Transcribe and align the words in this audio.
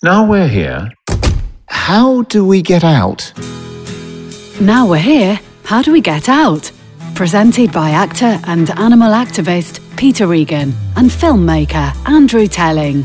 Now 0.00 0.24
we're 0.24 0.46
here. 0.46 0.92
How 1.66 2.22
do 2.22 2.46
we 2.46 2.62
get 2.62 2.84
out? 2.84 3.32
Now 4.60 4.88
we're 4.88 4.98
here, 4.98 5.40
how 5.64 5.82
do 5.82 5.90
we 5.90 6.00
get 6.00 6.28
out? 6.28 6.70
Presented 7.16 7.72
by 7.72 7.90
actor 7.90 8.38
and 8.44 8.70
animal 8.78 9.10
activist 9.10 9.80
Peter 9.96 10.32
Egan 10.32 10.72
and 10.94 11.10
filmmaker 11.10 11.92
Andrew 12.08 12.46
Telling. 12.46 13.02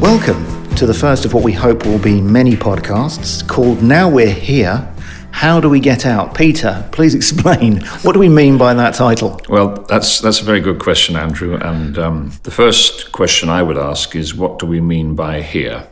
Welcome 0.00 0.74
to 0.76 0.86
the 0.86 0.94
first 0.94 1.26
of 1.26 1.34
what 1.34 1.44
we 1.44 1.52
hope 1.52 1.84
will 1.84 1.98
be 1.98 2.22
many 2.22 2.52
podcasts 2.56 3.46
called 3.46 3.82
Now 3.82 4.08
We're 4.08 4.32
Here. 4.32 4.90
How 5.36 5.60
do 5.60 5.68
we 5.68 5.80
get 5.80 6.06
out? 6.06 6.34
Peter, 6.34 6.88
please 6.92 7.14
explain. 7.14 7.82
What 8.00 8.14
do 8.14 8.18
we 8.18 8.30
mean 8.30 8.56
by 8.56 8.72
that 8.72 8.94
title? 8.94 9.38
Well, 9.50 9.68
that's 9.86 10.20
that's 10.20 10.40
a 10.40 10.44
very 10.44 10.60
good 10.60 10.78
question, 10.78 11.14
Andrew. 11.14 11.56
And 11.56 11.98
um, 11.98 12.32
the 12.44 12.50
first 12.50 13.12
question 13.12 13.50
I 13.50 13.62
would 13.62 13.76
ask 13.76 14.16
is, 14.16 14.34
what 14.34 14.58
do 14.58 14.64
we 14.64 14.80
mean 14.80 15.14
by 15.14 15.42
here? 15.42 15.86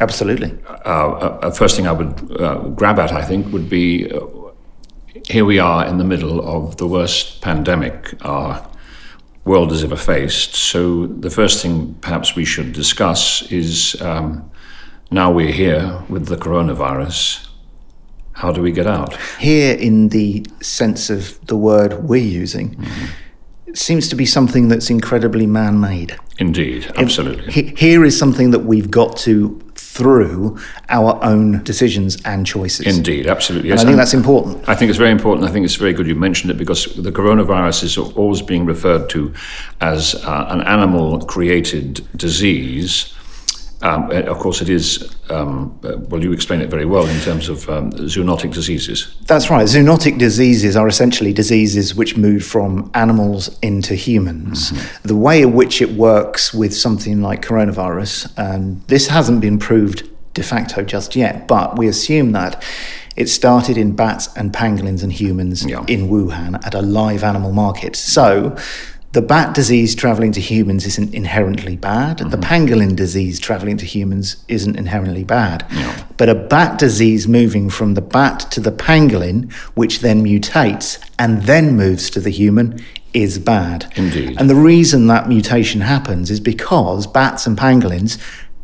Absolutely. 0.00 0.58
Uh, 0.66 1.10
uh, 1.42 1.50
first 1.50 1.76
thing 1.76 1.86
I 1.86 1.92
would 1.92 2.40
uh, 2.40 2.68
grab 2.70 2.98
at, 2.98 3.12
I 3.12 3.22
think, 3.22 3.52
would 3.52 3.68
be 3.68 4.10
uh, 4.10 4.20
here 5.28 5.44
we 5.44 5.58
are 5.58 5.86
in 5.86 5.98
the 5.98 6.04
middle 6.04 6.40
of 6.40 6.78
the 6.78 6.86
worst 6.86 7.42
pandemic 7.42 8.14
our 8.24 8.66
world 9.44 9.72
has 9.72 9.84
ever 9.84 9.96
faced. 9.96 10.54
So 10.54 11.06
the 11.06 11.30
first 11.30 11.60
thing 11.60 11.94
perhaps 12.00 12.34
we 12.34 12.46
should 12.46 12.72
discuss 12.72 13.42
is 13.52 14.00
um, 14.00 14.50
now 15.10 15.30
we're 15.30 15.52
here 15.52 16.02
with 16.08 16.28
the 16.28 16.36
coronavirus. 16.36 17.45
How 18.36 18.52
do 18.52 18.60
we 18.60 18.70
get 18.70 18.86
out? 18.86 19.16
Here, 19.38 19.74
in 19.74 20.10
the 20.10 20.44
sense 20.60 21.08
of 21.08 21.40
the 21.46 21.56
word 21.56 22.04
we're 22.04 22.22
using, 22.22 22.74
mm-hmm. 22.74 23.06
it 23.66 23.78
seems 23.78 24.08
to 24.10 24.14
be 24.14 24.26
something 24.26 24.68
that's 24.68 24.90
incredibly 24.90 25.46
man 25.46 25.80
made. 25.80 26.18
Indeed, 26.38 26.92
absolutely. 26.96 27.50
Here 27.76 28.04
is 28.04 28.18
something 28.18 28.50
that 28.50 28.60
we've 28.60 28.90
got 28.90 29.16
to 29.18 29.58
through 29.74 30.58
our 30.90 31.18
own 31.24 31.64
decisions 31.64 32.20
and 32.26 32.46
choices. 32.46 32.86
Indeed, 32.86 33.26
absolutely. 33.26 33.70
Yes. 33.70 33.80
And 33.80 33.88
I 33.88 33.92
think 33.92 33.96
that's 33.96 34.12
important. 34.12 34.68
I 34.68 34.74
think 34.74 34.90
it's 34.90 34.98
very 34.98 35.12
important. 35.12 35.48
I 35.48 35.50
think 35.50 35.64
it's 35.64 35.76
very 35.76 35.94
good 35.94 36.06
you 36.06 36.14
mentioned 36.14 36.50
it 36.50 36.58
because 36.58 36.94
the 36.96 37.10
coronavirus 37.10 37.84
is 37.84 37.96
always 37.96 38.42
being 38.42 38.66
referred 38.66 39.08
to 39.10 39.32
as 39.80 40.14
uh, 40.14 40.46
an 40.50 40.60
animal 40.60 41.24
created 41.24 42.06
disease 42.18 43.15
um, 43.82 44.10
of 44.10 44.38
course, 44.38 44.62
it 44.62 44.70
is, 44.70 45.14
um, 45.28 45.78
well, 46.08 46.22
you 46.22 46.32
explain 46.32 46.60
it 46.62 46.70
very 46.70 46.86
well 46.86 47.06
in 47.06 47.20
terms 47.20 47.48
of 47.48 47.68
um, 47.68 47.92
zoonotic 47.92 48.52
diseases. 48.54 49.14
That's 49.26 49.50
right. 49.50 49.66
Zoonotic 49.66 50.18
diseases 50.18 50.76
are 50.76 50.88
essentially 50.88 51.32
diseases 51.32 51.94
which 51.94 52.16
move 52.16 52.44
from 52.44 52.90
animals 52.94 53.58
into 53.60 53.94
humans. 53.94 54.72
Mm-hmm. 54.72 55.08
The 55.08 55.16
way 55.16 55.42
in 55.42 55.52
which 55.52 55.82
it 55.82 55.90
works 55.90 56.54
with 56.54 56.74
something 56.74 57.20
like 57.20 57.42
coronavirus, 57.42 58.32
and 58.38 58.82
this 58.86 59.08
hasn't 59.08 59.40
been 59.40 59.58
proved 59.58 60.08
de 60.32 60.42
facto 60.42 60.82
just 60.82 61.14
yet, 61.14 61.46
but 61.46 61.76
we 61.76 61.86
assume 61.86 62.32
that 62.32 62.62
it 63.16 63.28
started 63.28 63.76
in 63.78 63.96
bats 63.96 64.34
and 64.36 64.52
pangolins 64.52 65.02
and 65.02 65.12
humans 65.12 65.64
yeah. 65.66 65.84
in 65.88 66.08
Wuhan 66.08 66.64
at 66.66 66.74
a 66.74 66.82
live 66.82 67.24
animal 67.24 67.52
market. 67.52 67.96
So, 67.96 68.56
the 69.12 69.22
bat 69.22 69.54
disease 69.54 69.94
traveling 69.94 70.32
to 70.32 70.40
humans 70.40 70.84
isn't 70.84 71.14
inherently 71.14 71.76
bad. 71.76 72.18
Mm-hmm. 72.18 72.30
The 72.30 72.36
pangolin 72.36 72.96
disease 72.96 73.40
traveling 73.40 73.76
to 73.78 73.86
humans 73.86 74.44
isn't 74.48 74.76
inherently 74.76 75.24
bad. 75.24 75.66
Yeah. 75.72 76.04
But 76.16 76.28
a 76.28 76.34
bat 76.34 76.78
disease 76.78 77.26
moving 77.26 77.70
from 77.70 77.94
the 77.94 78.02
bat 78.02 78.40
to 78.50 78.60
the 78.60 78.72
pangolin, 78.72 79.52
which 79.74 80.00
then 80.00 80.22
mutates 80.22 81.02
and 81.18 81.42
then 81.42 81.76
moves 81.76 82.10
to 82.10 82.20
the 82.20 82.30
human, 82.30 82.78
is 83.14 83.38
bad. 83.38 83.90
Indeed. 83.96 84.36
And 84.38 84.50
the 84.50 84.54
reason 84.54 85.06
that 85.06 85.28
mutation 85.28 85.80
happens 85.80 86.30
is 86.30 86.40
because 86.40 87.06
bats 87.06 87.46
and 87.46 87.56
pangolins 87.56 88.18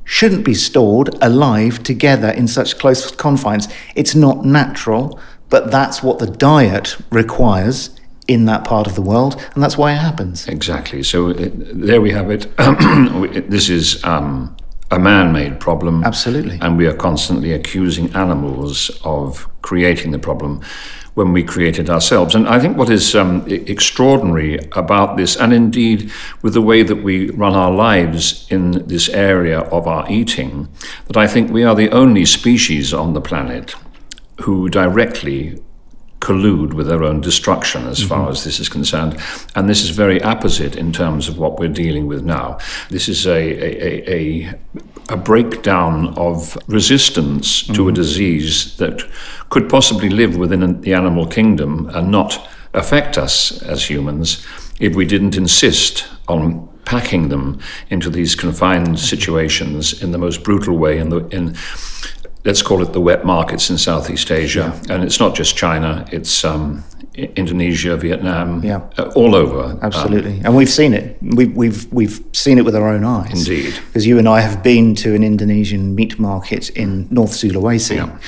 shouldn't 0.04 0.44
be 0.44 0.54
stored 0.54 1.16
alive 1.22 1.82
together 1.82 2.28
in 2.28 2.46
such 2.46 2.78
close 2.78 3.10
confines. 3.10 3.68
It's 3.94 4.14
not 4.14 4.44
natural, 4.44 5.18
but 5.48 5.70
that's 5.70 6.02
what 6.02 6.18
the 6.18 6.26
diet 6.26 6.96
requires 7.10 7.98
in 8.32 8.46
that 8.46 8.64
part 8.64 8.86
of 8.86 8.94
the 8.94 9.02
world, 9.02 9.40
and 9.54 9.62
that's 9.62 9.76
why 9.76 9.92
it 9.92 9.98
happens. 9.98 10.48
Exactly. 10.48 11.02
So 11.02 11.30
uh, 11.30 11.48
there 11.52 12.00
we 12.00 12.10
have 12.12 12.30
it. 12.30 12.46
this 13.50 13.68
is 13.68 14.02
um, 14.04 14.56
a 14.90 14.98
man 14.98 15.32
made 15.32 15.58
problem. 15.60 16.04
Absolutely. 16.04 16.58
And 16.60 16.76
we 16.76 16.86
are 16.86 16.94
constantly 16.94 17.52
accusing 17.52 18.14
animals 18.14 18.90
of 19.04 19.48
creating 19.62 20.12
the 20.12 20.18
problem 20.18 20.62
when 21.14 21.32
we 21.32 21.42
created 21.42 21.90
ourselves. 21.90 22.34
And 22.34 22.48
I 22.48 22.58
think 22.58 22.76
what 22.76 22.88
is 22.88 23.14
um, 23.14 23.44
extraordinary 23.48 24.58
about 24.72 25.16
this, 25.16 25.36
and 25.36 25.52
indeed 25.52 26.10
with 26.40 26.54
the 26.54 26.62
way 26.62 26.82
that 26.82 27.02
we 27.02 27.30
run 27.30 27.54
our 27.54 27.70
lives 27.70 28.46
in 28.50 28.86
this 28.86 29.08
area 29.10 29.60
of 29.60 29.86
our 29.86 30.10
eating, 30.10 30.68
that 31.06 31.16
I 31.16 31.26
think 31.26 31.50
we 31.50 31.64
are 31.64 31.74
the 31.74 31.90
only 31.90 32.24
species 32.24 32.94
on 32.94 33.12
the 33.12 33.20
planet 33.20 33.74
who 34.40 34.70
directly 34.70 35.62
collude 36.22 36.72
with 36.72 36.86
their 36.86 37.02
own 37.02 37.20
destruction 37.20 37.86
as 37.86 37.98
mm-hmm. 37.98 38.08
far 38.08 38.30
as 38.30 38.44
this 38.44 38.60
is 38.60 38.68
concerned. 38.68 39.20
And 39.54 39.68
this 39.68 39.82
is 39.82 39.90
very 39.90 40.22
opposite 40.22 40.76
in 40.76 40.92
terms 40.92 41.28
of 41.28 41.36
what 41.36 41.58
we're 41.58 41.68
dealing 41.68 42.06
with 42.06 42.24
now. 42.24 42.58
This 42.88 43.08
is 43.08 43.26
a, 43.26 43.30
a, 43.30 44.10
a, 44.10 44.54
a 45.10 45.16
breakdown 45.16 46.14
of 46.16 46.56
resistance 46.68 47.64
mm-hmm. 47.64 47.74
to 47.74 47.82
a 47.82 47.84
mm-hmm. 47.86 47.94
disease 47.94 48.76
that 48.76 49.02
could 49.50 49.68
possibly 49.68 50.08
live 50.08 50.36
within 50.36 50.80
the 50.80 50.94
animal 50.94 51.26
kingdom 51.26 51.90
and 51.92 52.10
not 52.10 52.48
affect 52.72 53.18
us 53.18 53.60
as 53.62 53.90
humans 53.90 54.46
if 54.80 54.94
we 54.94 55.04
didn't 55.04 55.36
insist 55.36 56.08
on 56.28 56.68
packing 56.84 57.28
them 57.28 57.60
into 57.90 58.10
these 58.10 58.34
confined 58.34 58.98
situations 58.98 60.02
in 60.02 60.10
the 60.12 60.18
most 60.18 60.42
brutal 60.42 60.76
way 60.76 60.98
in 60.98 61.10
the 61.10 61.18
in 61.28 61.54
let's 62.44 62.62
call 62.62 62.82
it 62.82 62.92
the 62.92 63.00
wet 63.00 63.24
markets 63.24 63.70
in 63.70 63.78
Southeast 63.78 64.30
Asia. 64.30 64.78
Yeah. 64.86 64.94
And 64.94 65.04
it's 65.04 65.20
not 65.20 65.34
just 65.34 65.56
China, 65.56 66.04
it's 66.10 66.44
um, 66.44 66.84
Indonesia, 67.14 67.96
Vietnam, 67.96 68.64
yeah. 68.64 68.80
Uh, 68.96 69.12
all 69.14 69.34
over. 69.34 69.78
Absolutely. 69.82 70.38
Um, 70.38 70.46
and 70.46 70.56
we've 70.56 70.70
seen 70.70 70.94
it. 70.94 71.18
We've, 71.20 71.54
we've, 71.54 71.92
we've 71.92 72.24
seen 72.32 72.58
it 72.58 72.64
with 72.64 72.74
our 72.74 72.88
own 72.88 73.04
eyes. 73.04 73.46
Indeed. 73.46 73.74
Because 73.86 74.06
you 74.06 74.18
and 74.18 74.28
I 74.28 74.40
have 74.40 74.62
been 74.62 74.94
to 74.96 75.14
an 75.14 75.22
Indonesian 75.22 75.94
meat 75.94 76.18
market 76.18 76.70
in 76.70 77.08
North 77.10 77.32
Sulawesi. 77.32 77.96
Yeah. 77.96 78.18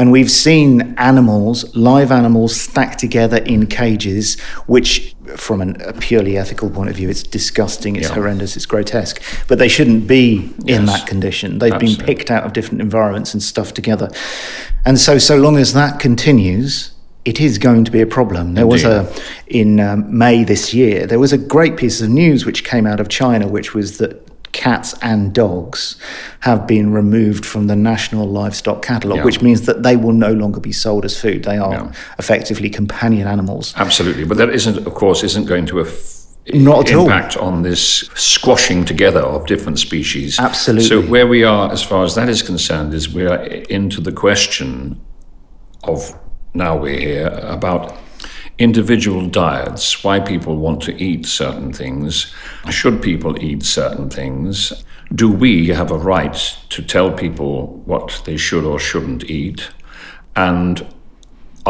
And 0.00 0.10
we've 0.10 0.30
seen 0.30 0.94
animals, 0.96 1.76
live 1.76 2.10
animals, 2.10 2.58
stacked 2.58 2.98
together 2.98 3.36
in 3.36 3.66
cages, 3.66 4.40
which, 4.66 5.14
from 5.36 5.60
an, 5.60 5.78
a 5.82 5.92
purely 5.92 6.38
ethical 6.38 6.70
point 6.70 6.88
of 6.88 6.96
view, 6.96 7.10
it's 7.10 7.22
disgusting, 7.22 7.96
it's 7.96 8.08
yeah. 8.08 8.14
horrendous, 8.14 8.56
it's 8.56 8.64
grotesque. 8.64 9.22
But 9.46 9.58
they 9.58 9.68
shouldn't 9.68 10.06
be 10.06 10.54
yes. 10.64 10.78
in 10.78 10.86
that 10.86 11.06
condition. 11.06 11.58
They've 11.58 11.74
Absolutely. 11.74 11.98
been 11.98 12.16
picked 12.16 12.30
out 12.30 12.44
of 12.44 12.54
different 12.54 12.80
environments 12.80 13.34
and 13.34 13.42
stuffed 13.42 13.74
together. 13.74 14.08
And 14.86 14.98
so, 14.98 15.18
so 15.18 15.36
long 15.36 15.58
as 15.58 15.74
that 15.74 16.00
continues, 16.00 16.94
it 17.26 17.38
is 17.38 17.58
going 17.58 17.84
to 17.84 17.90
be 17.90 18.00
a 18.00 18.06
problem. 18.06 18.54
There 18.54 18.64
Indeed. 18.64 18.72
was 18.72 18.84
a 18.84 19.14
in 19.48 19.80
um, 19.80 20.16
May 20.16 20.44
this 20.44 20.72
year. 20.72 21.06
There 21.06 21.18
was 21.18 21.34
a 21.34 21.38
great 21.38 21.76
piece 21.76 22.00
of 22.00 22.08
news 22.08 22.46
which 22.46 22.64
came 22.64 22.86
out 22.86 23.00
of 23.00 23.10
China, 23.10 23.48
which 23.48 23.74
was 23.74 23.98
that 23.98 24.29
cats 24.52 24.94
and 25.02 25.32
dogs 25.32 25.96
have 26.40 26.66
been 26.66 26.92
removed 26.92 27.44
from 27.46 27.66
the 27.66 27.76
national 27.76 28.26
livestock 28.26 28.82
catalogue, 28.82 29.18
yeah. 29.18 29.24
which 29.24 29.42
means 29.42 29.62
that 29.66 29.82
they 29.82 29.96
will 29.96 30.12
no 30.12 30.32
longer 30.32 30.60
be 30.60 30.72
sold 30.72 31.04
as 31.04 31.20
food. 31.20 31.44
They 31.44 31.58
are 31.58 31.72
yeah. 31.72 31.92
effectively 32.18 32.70
companion 32.70 33.26
animals. 33.26 33.74
Absolutely, 33.76 34.24
but 34.24 34.36
that 34.38 34.50
isn't, 34.50 34.86
of 34.86 34.94
course, 34.94 35.22
isn't 35.22 35.46
going 35.46 35.66
to. 35.66 35.80
Af- 35.80 36.16
not 36.52 36.88
at 36.90 36.98
impact 36.98 37.36
all. 37.36 37.48
on 37.48 37.62
this 37.62 38.08
squashing 38.14 38.84
together 38.84 39.20
of 39.20 39.46
different 39.46 39.78
species. 39.78 40.38
Absolutely. 40.38 40.88
So 40.88 41.02
where 41.02 41.26
we 41.26 41.44
are, 41.44 41.70
as 41.70 41.82
far 41.82 42.02
as 42.02 42.14
that 42.14 42.28
is 42.28 42.42
concerned, 42.42 42.94
is 42.94 43.12
we 43.12 43.26
are 43.26 43.42
into 43.44 44.00
the 44.00 44.10
question 44.10 45.00
of 45.84 46.18
now 46.54 46.76
we're 46.76 46.98
here 46.98 47.28
about 47.42 47.94
individual 48.60 49.26
diets, 49.26 50.04
why 50.04 50.20
people 50.20 50.56
want 50.56 50.82
to 50.82 51.02
eat 51.02 51.26
certain 51.26 51.72
things, 51.72 52.32
should 52.68 53.02
people 53.02 53.42
eat 53.42 53.64
certain 53.64 54.10
things, 54.10 54.84
do 55.14 55.32
we 55.32 55.68
have 55.68 55.90
a 55.90 55.98
right 55.98 56.56
to 56.68 56.82
tell 56.82 57.10
people 57.10 57.78
what 57.86 58.22
they 58.26 58.36
should 58.36 58.64
or 58.64 58.78
shouldn't 58.78 59.28
eat, 59.28 59.70
and 60.36 60.86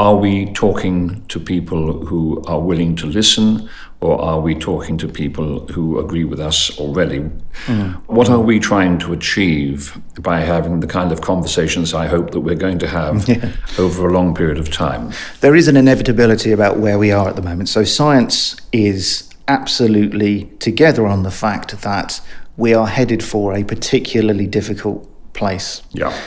are 0.00 0.17
we 0.17 0.47
talking 0.55 1.23
to 1.26 1.38
people 1.38 2.06
who 2.06 2.43
are 2.47 2.58
willing 2.58 2.97
to 2.97 3.06
listen 3.06 3.69
or 4.00 4.19
are 4.19 4.41
we 4.41 4.55
talking 4.55 4.97
to 4.97 5.06
people 5.06 5.67
who 5.67 5.99
agree 5.99 6.25
with 6.25 6.41
us 6.41 6.79
already? 6.79 7.20
Mm. 7.67 7.97
What 8.06 8.31
are 8.31 8.41
we 8.41 8.58
trying 8.58 8.99
to 9.00 9.12
achieve 9.12 10.00
by 10.19 10.41
having 10.41 10.81
the 10.81 10.87
kind 10.87 11.12
of 11.12 11.20
conversations 11.20 11.93
I 11.93 12.06
hope 12.06 12.31
that 12.31 12.41
we're 12.41 12.62
going 12.67 12.79
to 12.79 12.88
have 12.88 13.29
yeah. 13.29 13.52
over 13.79 14.08
a 14.08 14.12
long 14.14 14.35
period 14.35 14.56
of 14.56 14.70
time? 14.70 15.12
There 15.43 15.55
is 15.55 15.69
an 15.69 15.76
inevitability 15.76 16.50
about 16.50 16.79
where 16.79 16.99
we 16.99 17.12
are 17.12 17.29
at 17.29 17.37
the 17.37 17.43
moment. 17.43 17.69
So, 17.69 17.85
science 17.85 18.56
is 18.73 19.29
absolutely 19.49 20.46
together 20.61 21.06
on 21.06 21.25
the 21.25 21.31
fact 21.31 21.82
that 21.82 22.23
we 22.56 22.73
are 22.73 22.87
headed 22.87 23.23
for 23.23 23.53
a 23.53 23.64
particularly 23.64 24.46
difficult 24.46 25.06
place. 25.35 25.82
Yeah. 25.93 26.19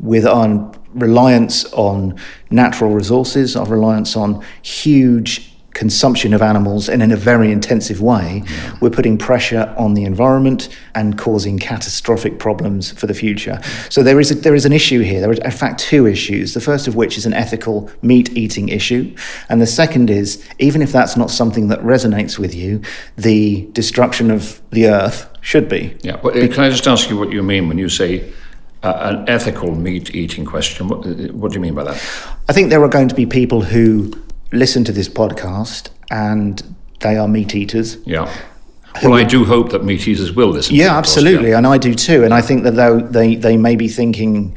With 0.00 0.26
our 0.26 0.72
reliance 0.94 1.64
on 1.72 2.16
natural 2.50 2.92
resources, 2.92 3.56
our 3.56 3.66
reliance 3.66 4.16
on 4.16 4.44
huge 4.62 5.48
consumption 5.78 6.34
of 6.34 6.42
animals 6.42 6.88
and 6.88 7.04
in 7.04 7.12
a 7.12 7.16
very 7.16 7.52
intensive 7.52 8.00
way, 8.00 8.42
yeah. 8.44 8.76
we're 8.80 8.90
putting 8.90 9.16
pressure 9.16 9.72
on 9.78 9.94
the 9.94 10.02
environment 10.02 10.68
and 10.96 11.16
causing 11.16 11.56
catastrophic 11.56 12.40
problems 12.40 12.90
for 12.90 13.06
the 13.06 13.14
future. 13.14 13.60
So 13.88 14.02
there 14.02 14.18
is 14.18 14.32
a, 14.32 14.34
there 14.34 14.56
is 14.56 14.64
an 14.64 14.72
issue 14.72 15.02
here. 15.02 15.20
There 15.20 15.30
are 15.30 15.34
in 15.34 15.50
fact 15.52 15.78
two 15.78 16.04
issues. 16.04 16.52
The 16.52 16.60
first 16.60 16.88
of 16.88 16.96
which 16.96 17.16
is 17.16 17.26
an 17.26 17.32
ethical 17.32 17.88
meat 18.02 18.36
eating 18.36 18.68
issue, 18.70 19.14
and 19.48 19.60
the 19.60 19.68
second 19.68 20.10
is 20.10 20.44
even 20.58 20.82
if 20.82 20.90
that's 20.90 21.16
not 21.16 21.30
something 21.30 21.68
that 21.68 21.78
resonates 21.80 22.40
with 22.40 22.56
you, 22.56 22.82
the 23.16 23.68
destruction 23.70 24.32
of 24.32 24.60
the 24.70 24.88
earth 24.88 25.28
should 25.42 25.68
be. 25.68 25.96
Yeah. 26.02 26.20
Well, 26.20 26.36
uh, 26.36 26.48
can 26.48 26.64
I 26.64 26.70
just 26.70 26.88
ask 26.88 27.08
you 27.08 27.16
what 27.16 27.30
you 27.30 27.44
mean 27.44 27.68
when 27.68 27.78
you 27.78 27.88
say? 27.88 28.32
Uh, 28.82 29.16
an 29.16 29.28
ethical 29.28 29.74
meat 29.74 30.14
eating 30.14 30.44
question. 30.44 30.86
What, 30.86 31.04
what 31.32 31.50
do 31.50 31.54
you 31.56 31.60
mean 31.60 31.74
by 31.74 31.82
that? 31.84 31.94
I 32.48 32.52
think 32.52 32.70
there 32.70 32.82
are 32.82 32.88
going 32.88 33.08
to 33.08 33.14
be 33.14 33.26
people 33.26 33.62
who 33.62 34.12
listen 34.52 34.84
to 34.84 34.92
this 34.92 35.08
podcast 35.08 35.90
and 36.10 36.62
they 37.00 37.16
are 37.16 37.26
meat 37.26 37.54
eaters. 37.54 37.96
Yeah. 38.04 38.32
Well, 39.02 39.14
I 39.14 39.24
do 39.24 39.44
hope 39.44 39.70
that 39.70 39.84
meat 39.84 40.06
eaters 40.08 40.32
will 40.32 40.48
listen. 40.48 40.74
Yeah, 40.74 40.96
absolutely, 40.96 41.50
yeah. 41.50 41.58
and 41.58 41.66
I 41.66 41.78
do 41.78 41.94
too. 41.94 42.24
And 42.24 42.34
I 42.34 42.40
think 42.40 42.64
that 42.64 42.72
though 42.72 42.98
they 43.00 43.36
they 43.36 43.56
may 43.56 43.76
be 43.76 43.86
thinking, 43.86 44.56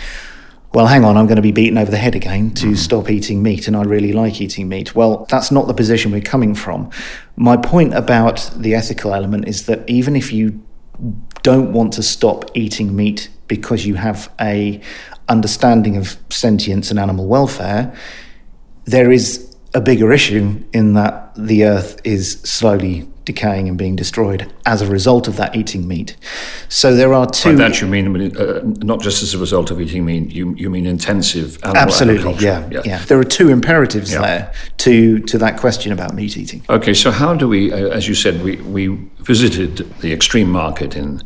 well, 0.74 0.88
hang 0.88 1.04
on, 1.04 1.18
I'm 1.18 1.28
going 1.28 1.36
to 1.36 1.42
be 1.42 1.52
beaten 1.52 1.78
over 1.78 1.92
the 1.92 1.98
head 1.98 2.16
again 2.16 2.52
to 2.56 2.68
mm. 2.68 2.78
stop 2.78 3.10
eating 3.10 3.44
meat, 3.44 3.68
and 3.68 3.76
I 3.76 3.84
really 3.84 4.14
like 4.14 4.42
eating 4.42 4.70
meat. 4.70 4.96
Well, 4.96 5.26
that's 5.30 5.52
not 5.52 5.68
the 5.68 5.74
position 5.74 6.12
we're 6.12 6.22
coming 6.22 6.56
from. 6.56 6.90
My 7.36 7.58
point 7.58 7.94
about 7.94 8.50
the 8.56 8.74
ethical 8.74 9.14
element 9.14 9.48
is 9.48 9.66
that 9.66 9.88
even 9.88 10.16
if 10.16 10.32
you 10.32 10.62
don't 11.44 11.74
want 11.74 11.94
to 11.94 12.04
stop 12.04 12.50
eating 12.54 12.96
meat 12.96 13.30
because 13.48 13.86
you 13.86 13.96
have 13.96 14.32
a 14.40 14.80
understanding 15.28 15.98
of 15.98 16.18
sentience 16.30 16.92
and 16.92 17.00
animal 17.00 17.28
welfare, 17.28 17.94
there 18.86 19.12
is 19.12 19.56
a 19.74 19.82
bigger 19.82 20.12
issue 20.12 20.64
in 20.74 20.94
that 20.94 21.34
the 21.36 21.66
earth 21.66 22.00
is 22.04 22.42
slowly 22.42 23.11
decaying 23.26 23.68
and 23.70 23.78
being 23.78 23.96
destroyed 23.96 24.52
as 24.66 24.82
a 24.82 24.88
result 24.88 25.28
of 25.28 25.38
that 25.38 25.56
eating 25.56 25.88
meat. 25.88 26.16
So 26.70 26.96
there 26.96 27.14
are 27.14 27.28
two. 27.28 27.52
By 27.52 27.70
that 27.70 27.82
you 27.82 27.88
mean 27.88 28.36
uh, 28.38 28.62
not 28.64 29.02
just 29.02 29.24
as 29.24 29.34
a 29.34 29.38
result 29.38 29.72
of 29.72 29.80
eating 29.80 30.06
meat. 30.06 30.32
You 30.32 30.56
you 30.56 30.70
mean 30.70 30.86
intensive 30.86 31.58
animal 31.64 31.82
Absolutely, 31.82 32.34
yeah, 32.36 32.68
yeah, 32.72 32.82
yeah. 32.86 33.06
There 33.06 33.20
are 33.20 33.24
two 33.24 33.50
imperatives 33.50 34.12
yeah. 34.12 34.22
there 34.22 34.54
to 34.78 35.20
to 35.20 35.38
that 35.38 35.58
question 35.58 35.92
about 35.92 36.14
meat 36.14 36.38
eating. 36.38 36.64
Okay, 36.70 36.94
so 36.94 37.12
how 37.12 37.34
do 37.34 37.48
we, 37.48 37.72
uh, 37.72 37.90
as 37.90 38.08
you 38.08 38.16
said, 38.16 38.44
we 38.44 38.56
we 38.58 38.88
visited 39.20 39.78
the 40.02 40.14
extreme 40.14 40.50
market 40.50 40.96
in 40.96 41.22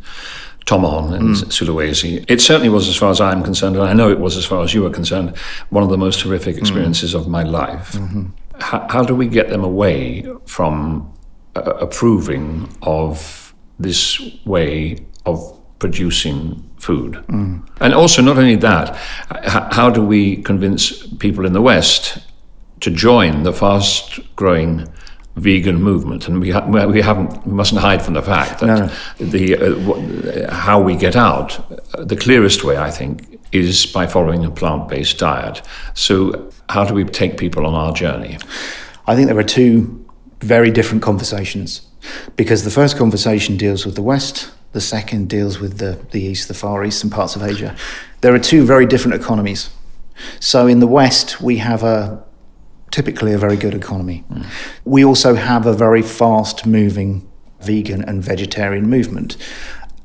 Tomohon 0.66 1.14
in 1.14 1.28
mm. 1.28 1.44
Sulawesi. 1.44 2.24
It 2.28 2.40
certainly 2.40 2.68
was, 2.68 2.88
as 2.88 2.96
far 2.96 3.10
as 3.10 3.20
I'm 3.20 3.42
concerned, 3.42 3.76
and 3.76 3.84
I 3.84 3.92
know 3.92 4.10
it 4.10 4.18
was 4.18 4.36
as 4.36 4.44
far 4.44 4.62
as 4.64 4.74
you 4.74 4.84
are 4.84 4.90
concerned, 4.90 5.36
one 5.70 5.84
of 5.84 5.90
the 5.90 5.96
most 5.96 6.20
horrific 6.22 6.56
mm. 6.56 6.58
experiences 6.58 7.14
mm. 7.14 7.20
of 7.20 7.28
my 7.28 7.44
life. 7.44 7.92
Mm-hmm. 7.92 8.26
How, 8.60 8.86
how, 8.90 9.04
do 9.04 9.14
we 9.14 9.28
get 9.28 9.48
them 9.48 9.62
away 9.62 10.26
from 10.46 11.12
uh, 11.56 11.70
approving 11.80 12.68
of 12.82 13.54
this 13.78 14.20
way 14.44 14.98
of 15.24 15.38
producing 15.78 16.62
food? 16.78 17.14
Mm. 17.28 17.66
And 17.80 17.94
also, 17.94 18.22
not 18.22 18.38
only 18.38 18.56
that, 18.56 18.96
how 19.72 19.90
do 19.90 20.02
we 20.02 20.36
convince 20.42 21.06
people 21.18 21.46
in 21.46 21.52
the 21.52 21.62
West 21.62 22.18
to 22.80 22.90
join 22.90 23.42
the 23.42 23.52
fast 23.52 24.20
growing 24.36 24.86
vegan 25.36 25.82
movement, 25.82 26.28
and 26.28 26.40
we 26.40 26.50
ha- 26.50 26.66
we 26.66 27.02
haven't 27.02 27.46
we 27.46 27.52
mustn't 27.52 27.80
hide 27.80 28.02
from 28.02 28.14
the 28.14 28.22
fact 28.22 28.60
that 28.60 28.90
no. 29.20 29.26
the 29.26 29.56
uh, 29.56 30.54
how 30.54 30.80
we 30.80 30.96
get 30.96 31.14
out 31.14 31.58
uh, 31.70 32.04
the 32.04 32.16
clearest 32.16 32.64
way 32.64 32.76
I 32.78 32.90
think 32.90 33.38
is 33.52 33.86
by 33.86 34.06
following 34.06 34.44
a 34.44 34.50
plant-based 34.50 35.18
diet. 35.18 35.62
So 35.94 36.50
how 36.68 36.84
do 36.84 36.94
we 36.94 37.04
take 37.04 37.36
people 37.38 37.66
on 37.66 37.74
our 37.74 37.92
journey? 37.92 38.38
I 39.06 39.14
think 39.14 39.28
there 39.28 39.38
are 39.38 39.44
two 39.44 40.05
very 40.40 40.70
different 40.70 41.02
conversations 41.02 41.86
because 42.36 42.64
the 42.64 42.70
first 42.70 42.96
conversation 42.96 43.56
deals 43.56 43.84
with 43.84 43.94
the 43.94 44.02
West. 44.02 44.50
The 44.72 44.80
second 44.80 45.28
deals 45.28 45.58
with 45.58 45.78
the, 45.78 45.98
the 46.10 46.20
East, 46.20 46.48
the 46.48 46.54
Far 46.54 46.84
East, 46.84 47.02
and 47.02 47.10
parts 47.10 47.34
of 47.34 47.42
Asia. 47.42 47.74
There 48.20 48.34
are 48.34 48.38
two 48.38 48.64
very 48.66 48.84
different 48.84 49.20
economies. 49.20 49.70
So 50.38 50.66
in 50.66 50.80
the 50.80 50.86
West, 50.86 51.40
we 51.40 51.58
have 51.58 51.82
a 51.82 52.22
typically 52.90 53.32
a 53.32 53.38
very 53.38 53.56
good 53.56 53.74
economy. 53.74 54.24
Mm. 54.30 54.46
We 54.84 55.04
also 55.04 55.34
have 55.34 55.66
a 55.66 55.72
very 55.72 56.02
fast 56.02 56.66
moving 56.66 57.28
vegan 57.60 58.02
and 58.02 58.22
vegetarian 58.22 58.88
movement. 58.88 59.36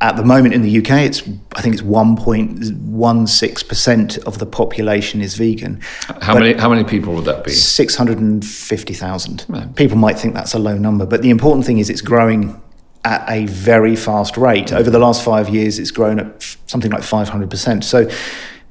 At 0.02 0.18
the 0.18 0.24
moment 0.24 0.56
in 0.56 0.64
the 0.64 0.80
UK, 0.80 1.02
it's 1.02 1.22
I 1.56 1.62
think 1.62 1.76
it's 1.76 1.84
1.16% 1.84 4.18
of 4.26 4.40
the 4.40 4.48
population 4.48 5.22
is 5.22 5.36
vegan. 5.36 5.80
How 6.22 6.34
many 6.34 6.54
how 6.54 6.70
many 6.70 6.84
people 6.84 7.14
would 7.14 7.26
that 7.26 7.44
be? 7.44 7.52
650,000. 7.52 9.46
Right. 9.48 9.76
People 9.76 9.98
might 9.98 10.18
think 10.18 10.34
that's 10.34 10.56
a 10.56 10.60
low 10.60 10.76
number, 10.76 11.06
but 11.06 11.22
the 11.22 11.30
important 11.30 11.68
thing 11.68 11.78
is 11.78 11.88
it's 11.88 12.02
growing 12.02 12.60
at 13.06 13.24
a 13.30 13.46
very 13.46 13.96
fast 13.96 14.38
rate. 14.38 14.68
Mm. 14.68 14.80
Over 14.80 14.90
the 14.90 15.00
last 15.00 15.24
5 15.24 15.50
years 15.50 15.78
it's 15.78 15.92
grown 15.92 16.20
at 16.20 16.58
something 16.68 16.92
like 16.92 17.04
500%. 17.04 17.84
So 17.84 18.10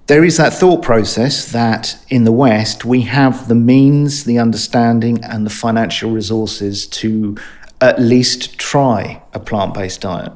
there 0.07 0.25
is 0.25 0.37
that 0.39 0.53
thought 0.53 0.83
process 0.83 1.53
that 1.53 1.97
in 2.09 2.25
the 2.25 2.33
West 2.33 2.85
we 2.85 3.03
have 3.03 3.47
the 3.47 3.55
means, 3.55 4.25
the 4.25 4.41
understanding, 4.41 5.23
and 5.23 5.47
the 5.47 5.51
financial 5.51 6.11
resources 6.11 6.89
to 6.89 7.37
at 7.81 8.01
least 8.01 8.59
try 8.59 9.23
a 9.33 9.39
plant 9.39 9.75
based 9.75 10.01
diet. 10.01 10.33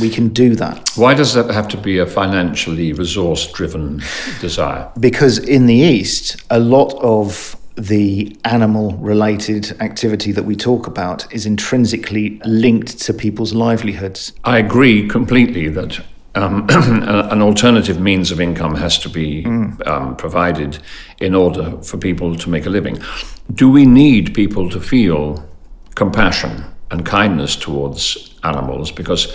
We 0.00 0.10
can 0.10 0.28
do 0.28 0.54
that. 0.56 0.90
Why 0.96 1.14
does 1.14 1.34
that 1.34 1.50
have 1.50 1.68
to 1.68 1.76
be 1.76 1.98
a 1.98 2.06
financially 2.06 2.92
resource 2.92 3.50
driven 3.52 4.02
desire? 4.40 4.90
Because 4.98 5.38
in 5.38 5.66
the 5.66 5.74
East, 5.74 6.42
a 6.50 6.58
lot 6.58 6.94
of 6.94 7.56
the 7.76 8.36
animal 8.44 8.92
related 8.96 9.80
activity 9.80 10.32
that 10.32 10.44
we 10.44 10.56
talk 10.56 10.86
about 10.86 11.32
is 11.32 11.46
intrinsically 11.46 12.40
linked 12.44 13.00
to 13.00 13.14
people's 13.14 13.54
livelihoods. 13.54 14.32
I 14.44 14.58
agree 14.58 15.08
completely 15.08 15.68
that 15.68 16.00
um, 16.34 16.66
an 16.70 17.40
alternative 17.40 18.00
means 18.00 18.30
of 18.30 18.40
income 18.40 18.74
has 18.74 18.98
to 18.98 19.08
be 19.08 19.44
mm. 19.44 19.86
um, 19.86 20.16
provided 20.16 20.78
in 21.20 21.34
order 21.34 21.80
for 21.82 21.98
people 21.98 22.36
to 22.36 22.50
make 22.50 22.66
a 22.66 22.70
living. 22.70 23.00
Do 23.52 23.70
we 23.70 23.86
need 23.86 24.34
people 24.34 24.68
to 24.70 24.80
feel 24.80 25.48
compassion 25.94 26.64
and 26.90 27.06
kindness 27.06 27.56
towards 27.56 28.38
animals? 28.44 28.90
Because 28.90 29.34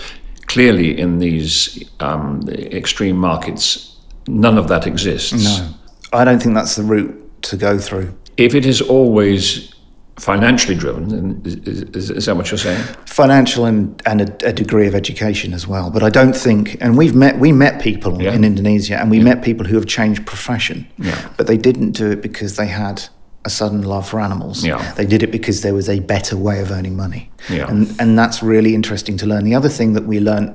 clearly, 0.54 0.96
in 0.96 1.18
these 1.18 1.84
um, 1.98 2.48
extreme 2.48 3.16
markets, 3.16 3.96
none 4.28 4.56
of 4.56 4.68
that 4.68 4.86
exists. 4.86 5.32
No, 5.32 5.68
I 6.12 6.24
don't 6.24 6.40
think 6.40 6.54
that's 6.54 6.76
the 6.76 6.84
route 6.84 7.42
to 7.42 7.56
go 7.56 7.76
through. 7.76 8.14
If 8.36 8.54
it 8.54 8.64
is 8.64 8.80
always 8.80 9.74
financially 10.16 10.76
driven. 10.76 11.42
Is, 11.44 11.56
is, 11.96 12.10
is, 12.10 12.26
that 12.26 12.36
what 12.36 12.48
you're 12.48 12.58
saying? 12.58 12.80
Financial 13.06 13.64
and, 13.64 14.00
and 14.06 14.20
a, 14.20 14.48
a, 14.48 14.52
degree 14.52 14.86
of 14.86 14.94
education 14.94 15.52
as 15.52 15.66
well. 15.66 15.90
But 15.90 16.04
I 16.04 16.08
don't 16.08 16.36
think, 16.36 16.76
and 16.80 16.96
we've 16.96 17.16
met 17.16 17.40
we 17.40 17.50
met 17.50 17.82
people 17.82 18.22
yeah. 18.22 18.32
in 18.32 18.44
Indonesia, 18.44 18.96
and 19.00 19.10
we 19.10 19.18
yeah. 19.18 19.24
met 19.24 19.42
people 19.42 19.66
who 19.66 19.74
have 19.74 19.86
changed 19.86 20.24
profession, 20.24 20.86
yeah. 20.98 21.30
but 21.36 21.48
they 21.48 21.56
didn't 21.56 21.92
do 21.92 22.12
it 22.12 22.22
because 22.22 22.54
they 22.54 22.68
had 22.68 23.02
a 23.44 23.50
sudden 23.50 23.82
love 23.82 24.08
for 24.08 24.20
animals. 24.20 24.64
Yeah. 24.64 24.92
They 24.94 25.06
did 25.06 25.22
it 25.22 25.30
because 25.30 25.62
there 25.62 25.74
was 25.74 25.88
a 25.88 26.00
better 26.00 26.36
way 26.36 26.60
of 26.60 26.70
earning 26.70 26.96
money. 26.96 27.30
Yeah. 27.50 27.68
And 27.68 27.94
and 28.00 28.18
that's 28.18 28.42
really 28.42 28.74
interesting 28.74 29.16
to 29.18 29.26
learn. 29.26 29.44
The 29.44 29.54
other 29.54 29.68
thing 29.68 29.92
that 29.94 30.04
we 30.04 30.20
learned 30.20 30.54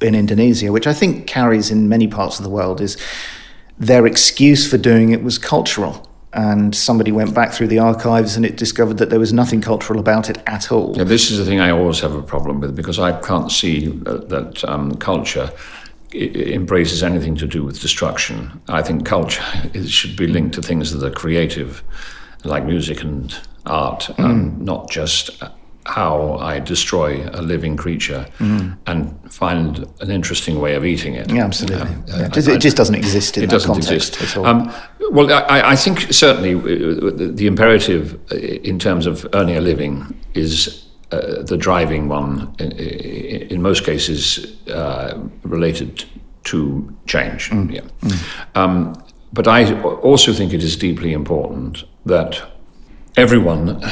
in 0.00 0.14
Indonesia, 0.14 0.70
which 0.72 0.86
I 0.86 0.94
think 0.94 1.26
carries 1.26 1.70
in 1.70 1.88
many 1.88 2.06
parts 2.06 2.38
of 2.38 2.44
the 2.44 2.50
world, 2.50 2.80
is 2.80 2.96
their 3.78 4.06
excuse 4.06 4.68
for 4.68 4.78
doing 4.78 5.10
it 5.10 5.22
was 5.22 5.38
cultural 5.38 6.08
and 6.32 6.74
somebody 6.74 7.10
went 7.10 7.34
back 7.34 7.52
through 7.52 7.68
the 7.68 7.78
archives 7.78 8.36
and 8.36 8.44
it 8.44 8.56
discovered 8.56 8.98
that 8.98 9.08
there 9.10 9.18
was 9.18 9.32
nothing 9.32 9.60
cultural 9.60 9.98
about 9.98 10.28
it 10.28 10.38
at 10.46 10.70
all. 10.70 10.94
Yeah, 10.96 11.04
this 11.04 11.30
is 11.30 11.38
the 11.38 11.44
thing 11.44 11.60
I 11.60 11.70
always 11.70 12.00
have 12.00 12.14
a 12.14 12.22
problem 12.22 12.60
with 12.60 12.76
because 12.76 12.98
I 12.98 13.18
can't 13.20 13.50
see 13.50 13.86
that 13.86 14.62
um, 14.64 14.94
culture 14.96 15.50
embraces 16.12 17.02
anything 17.02 17.34
to 17.36 17.46
do 17.46 17.64
with 17.64 17.80
destruction. 17.80 18.60
I 18.68 18.82
think 18.82 19.06
culture 19.06 19.44
should 19.86 20.16
be 20.16 20.26
linked 20.26 20.54
to 20.54 20.62
things 20.62 20.92
that 20.92 21.06
are 21.06 21.14
creative, 21.14 21.82
like 22.44 22.64
music 22.64 23.02
and 23.02 23.34
art, 23.66 24.10
mm. 24.16 24.24
and 24.24 24.60
not 24.60 24.90
just 24.90 25.42
how 25.88 26.34
I 26.34 26.60
destroy 26.60 27.26
a 27.32 27.40
living 27.40 27.76
creature 27.76 28.26
mm. 28.38 28.76
and 28.86 29.32
find 29.32 29.86
an 30.00 30.10
interesting 30.10 30.60
way 30.60 30.74
of 30.74 30.84
eating 30.84 31.14
it. 31.14 31.30
Yeah, 31.30 31.44
absolutely. 31.44 31.88
Uh, 32.12 32.18
yeah. 32.18 32.28
Just, 32.28 32.48
it 32.48 32.60
just 32.60 32.76
doesn't 32.76 32.94
exist 32.94 33.38
in 33.38 33.44
it 33.44 33.46
that 33.46 33.52
doesn't 33.52 33.72
context 33.72 34.14
exist. 34.16 34.36
at 34.36 34.36
all. 34.36 34.46
Um, 34.46 34.72
well, 35.10 35.32
I, 35.32 35.70
I, 35.70 35.76
think 35.76 36.12
certainly 36.12 36.54
uh, 36.54 37.10
the 37.14 37.46
imperative 37.46 38.20
uh, 38.30 38.36
in 38.36 38.78
terms 38.78 39.06
of 39.06 39.26
earning 39.32 39.56
a 39.56 39.62
living 39.62 40.14
is 40.34 40.84
uh, 41.10 41.42
the 41.42 41.56
driving 41.56 42.08
one, 42.08 42.54
in, 42.58 42.72
in 42.72 43.62
most 43.62 43.84
cases 43.84 44.60
uh, 44.68 45.18
related 45.42 46.04
to 46.44 46.94
change. 47.06 47.48
Mm. 47.48 47.72
Yeah. 47.72 47.80
Mm. 48.02 48.56
Um, 48.56 49.04
but 49.32 49.46
I 49.46 49.80
also 49.82 50.32
think 50.32 50.52
it 50.52 50.62
is 50.62 50.76
deeply 50.76 51.12
important 51.12 51.84
that 52.06 52.42
everyone 53.16 53.82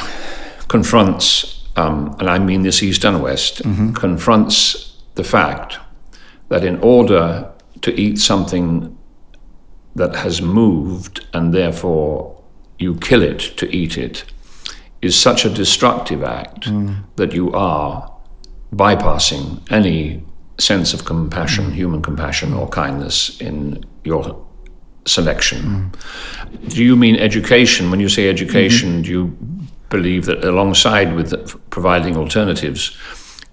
confronts 0.69 1.57
um, 1.77 2.17
and 2.19 2.29
I 2.29 2.39
mean 2.39 2.63
this 2.63 2.83
East 2.83 3.05
and 3.05 3.23
West, 3.23 3.63
mm-hmm. 3.63 3.93
confronts 3.93 4.97
the 5.15 5.25
fact 5.25 5.79
that 6.49 6.65
in 6.65 6.79
order 6.81 7.51
to 7.83 8.01
eat 8.01 8.19
something 8.19 8.97
that 9.95 10.17
has 10.17 10.41
moved 10.41 11.27
and 11.33 11.53
therefore 11.53 12.43
you 12.79 12.97
kill 12.97 13.23
it 13.23 13.39
to 13.59 13.75
eat 13.75 13.97
it, 13.97 14.25
is 15.03 15.19
such 15.19 15.45
a 15.45 15.51
destructive 15.51 16.25
act 16.25 16.69
that 17.17 17.33
you 17.33 17.53
are 17.53 18.13
bypassing 18.75 19.61
any 19.71 20.23
sense 20.59 20.95
of 20.95 21.05
compassion, 21.05 21.71
human 21.73 22.01
compassion 22.01 22.55
or 22.55 22.67
kindness 22.69 23.39
in 23.41 23.85
your 24.05 24.46
selection. 25.07 25.93
Do 26.69 26.85
you 26.85 26.97
mean 26.97 27.17
education? 27.17 27.91
When 27.91 28.01
you 28.01 28.09
say 28.09 28.29
education, 28.29 28.91
mm-hmm. 28.91 29.03
do 29.03 29.11
you 29.11 29.39
believe 29.89 30.27
that 30.27 30.45
alongside 30.45 31.15
with 31.15 31.31
the- 31.31 31.59
providing 31.71 32.17
alternatives, 32.17 32.97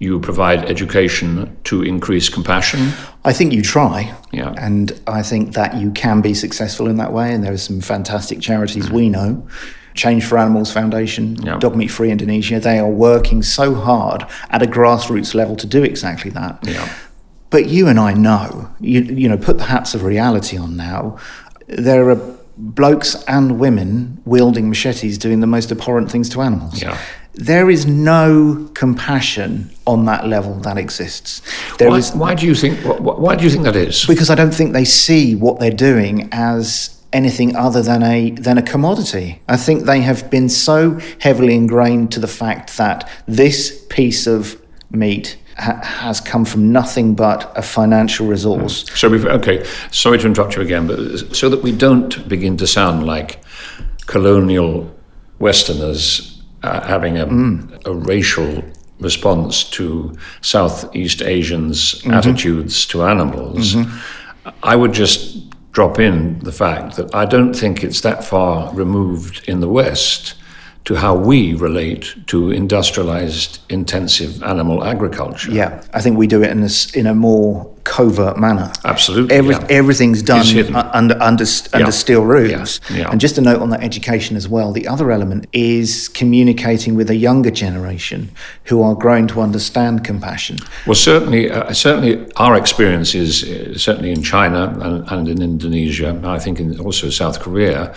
you 0.00 0.18
provide 0.18 0.64
education 0.64 1.56
to 1.64 1.82
increase 1.82 2.28
compassion? 2.28 2.92
I 3.24 3.32
think 3.32 3.52
you 3.52 3.62
try. 3.62 4.12
Yeah. 4.32 4.52
And 4.58 5.00
I 5.06 5.22
think 5.22 5.54
that 5.54 5.76
you 5.76 5.92
can 5.92 6.20
be 6.20 6.34
successful 6.34 6.88
in 6.88 6.96
that 6.96 7.12
way. 7.12 7.32
And 7.32 7.44
there 7.44 7.52
are 7.52 7.56
some 7.56 7.80
fantastic 7.80 8.40
charities 8.40 8.90
we 8.90 9.08
mm-hmm. 9.08 9.12
know. 9.12 9.48
Change 9.94 10.24
for 10.24 10.38
Animals 10.38 10.72
Foundation. 10.72 11.34
Dog 11.60 11.76
Meat 11.76 11.86
Free 11.86 12.10
Indonesia, 12.10 12.58
they 12.58 12.80
are 12.80 12.90
working 12.90 13.42
so 13.42 13.76
hard 13.76 14.26
at 14.50 14.60
a 14.60 14.66
grassroots 14.66 15.34
level 15.34 15.54
to 15.54 15.68
do 15.68 15.84
exactly 15.84 16.32
that. 16.32 16.58
Yeah. 16.62 16.92
But 17.50 17.68
you 17.68 17.86
and 17.86 18.00
I 18.00 18.14
know, 18.14 18.68
you, 18.80 19.02
you 19.02 19.28
know, 19.28 19.36
put 19.38 19.58
the 19.58 19.64
hats 19.64 19.94
of 19.94 20.02
reality 20.02 20.56
on 20.56 20.76
now. 20.76 21.16
There 21.66 22.08
are 22.10 22.20
blokes 22.56 23.16
and 23.26 23.58
women 23.58 24.20
wielding 24.24 24.68
machetes 24.68 25.18
doing 25.18 25.40
the 25.40 25.46
most 25.46 25.72
abhorrent 25.72 26.10
things 26.10 26.28
to 26.30 26.40
animals. 26.40 26.80
Yeah. 26.82 26.96
There 27.34 27.68
is 27.68 27.84
no 27.84 28.70
compassion 28.74 29.70
on 29.88 30.04
that 30.04 30.26
level 30.28 30.54
that 30.60 30.78
exists. 30.78 31.42
There 31.78 31.90
Why, 31.90 31.98
is- 31.98 32.12
why 32.12 32.34
do 32.34 32.46
you 32.46 32.54
think? 32.54 32.78
wh- 32.80 32.98
wh- 32.98 33.18
Why 33.20 33.34
do 33.34 33.42
you 33.44 33.50
think 33.50 33.64
that 33.64 33.74
is? 33.76 34.06
because 34.06 34.30
I 34.30 34.36
don't 34.36 34.54
think 34.54 34.72
they 34.72 34.84
see 34.84 35.34
what 35.34 35.58
they're 35.58 35.70
doing 35.72 36.28
as 36.30 36.90
anything 37.12 37.54
other 37.56 37.82
than 37.82 38.02
a 38.04 38.30
than 38.32 38.56
a 38.58 38.62
commodity. 38.62 39.40
I 39.48 39.56
think 39.56 39.84
they 39.84 40.00
have 40.02 40.30
been 40.30 40.48
so 40.48 40.98
heavily 41.20 41.54
ingrained 41.54 42.12
to 42.12 42.20
the 42.20 42.28
fact 42.28 42.76
that 42.76 43.08
this 43.26 43.84
piece 43.88 44.26
of 44.28 44.56
meat 44.90 45.36
ha- 45.56 45.80
has 45.82 46.20
come 46.20 46.44
from 46.44 46.72
nothing 46.72 47.14
but 47.14 47.52
a 47.56 47.62
financial 47.62 48.26
resource. 48.26 48.84
So 48.94 49.08
we've 49.08 49.26
okay. 49.26 49.64
Sorry 49.90 50.18
to 50.18 50.26
interrupt 50.26 50.56
you 50.56 50.62
again, 50.62 50.86
but 50.86 51.34
so 51.34 51.48
that 51.48 51.62
we 51.62 51.72
don't 51.72 52.28
begin 52.28 52.56
to 52.58 52.66
sound 52.66 53.06
like 53.06 53.42
colonial 54.06 54.94
Westerners 55.38 56.42
uh, 56.62 56.80
having 56.86 57.18
a, 57.18 57.26
mm. 57.26 57.86
a 57.86 57.92
racial 57.92 58.62
response 59.00 59.64
to 59.64 60.16
Southeast 60.40 61.22
Asians' 61.22 62.00
mm-hmm. 62.00 62.12
attitudes 62.12 62.86
to 62.86 63.02
animals, 63.02 63.74
mm-hmm. 63.74 64.48
I 64.62 64.76
would 64.76 64.92
just 64.92 65.50
drop 65.72 65.98
in 65.98 66.38
the 66.40 66.52
fact 66.52 66.96
that 66.96 67.14
I 67.14 67.24
don't 67.24 67.54
think 67.54 67.82
it's 67.82 68.00
that 68.02 68.24
far 68.24 68.72
removed 68.74 69.46
in 69.48 69.60
the 69.60 69.68
West 69.68 70.34
to 70.84 70.94
how 70.94 71.14
we 71.14 71.54
relate 71.54 72.14
to 72.26 72.50
industrialized, 72.50 73.58
intensive 73.70 74.42
animal 74.42 74.84
agriculture. 74.84 75.50
Yeah, 75.50 75.82
I 75.94 76.00
think 76.02 76.18
we 76.18 76.26
do 76.26 76.42
it 76.42 76.50
in 76.50 76.62
a, 76.62 76.68
in 76.94 77.06
a 77.06 77.14
more 77.14 77.70
covert 77.84 78.38
manner. 78.38 78.70
Absolutely, 78.84 79.34
Every, 79.34 79.54
yeah. 79.54 79.66
Everything's 79.70 80.22
done 80.22 80.40
It's 80.40 80.50
hidden. 80.50 80.74
u- 80.74 80.80
under 80.92 81.16
under 81.22 81.42
s- 81.44 81.68
under 81.72 81.92
steel 81.92 82.22
roofs. 82.24 82.80
Yeah, 82.90 82.96
yeah. 82.98 83.10
And 83.10 83.20
just 83.20 83.38
a 83.38 83.40
note 83.40 83.60
on 83.62 83.70
that 83.70 83.82
education 83.82 84.36
as 84.36 84.46
well. 84.48 84.72
The 84.72 84.86
other 84.86 85.10
element 85.10 85.46
is 85.52 86.08
communicating 86.08 86.94
with 86.94 87.08
a 87.10 87.16
younger 87.16 87.50
generation 87.50 88.30
who 88.64 88.82
are 88.82 88.94
growing 88.94 89.26
to 89.28 89.40
understand 89.40 90.04
compassion. 90.04 90.56
Well, 90.86 90.94
certainly, 90.94 91.50
uh, 91.50 91.72
certainly, 91.72 92.26
our 92.36 92.56
experience 92.56 93.14
is 93.14 93.42
uh, 93.44 93.78
certainly 93.78 94.10
in 94.12 94.22
China 94.22 94.68
and, 94.82 95.04
and 95.10 95.28
in 95.28 95.42
Indonesia. 95.42 96.18
I 96.24 96.38
think 96.38 96.60
in 96.60 96.78
also 96.80 97.08
South 97.10 97.40
Korea 97.40 97.94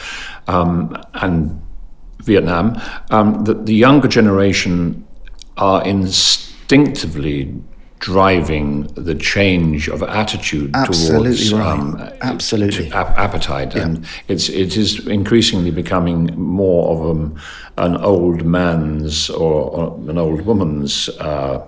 um, 0.48 0.96
and 1.16 1.62
Vietnam. 2.28 2.80
Um, 3.10 3.44
that 3.46 3.66
the 3.66 3.74
younger 3.74 4.08
generation 4.08 5.06
are 5.58 5.84
instinctively 5.88 7.56
driving 8.00 8.84
the 8.94 9.16
change 9.16 9.90
of 9.90 10.04
attitude 10.04 10.76
Absolutely 10.76 11.50
towards 11.50 11.54
right. 11.54 11.80
um, 11.80 12.10
Absolutely. 12.22 12.92
ap- 12.92 13.18
appetite, 13.18 13.74
and 13.76 14.06
it's 14.28 14.50
it 14.50 14.78
is 14.78 15.08
increasingly 15.08 15.72
becoming 15.72 16.28
more 16.40 16.84
of 16.94 17.10
um, 17.10 17.36
an 17.78 17.98
old 17.98 18.46
man's 18.46 19.30
or, 19.30 19.64
or 19.72 20.10
an 20.10 20.18
old 20.18 20.42
woman's. 20.42 21.10
Uh, 21.10 21.66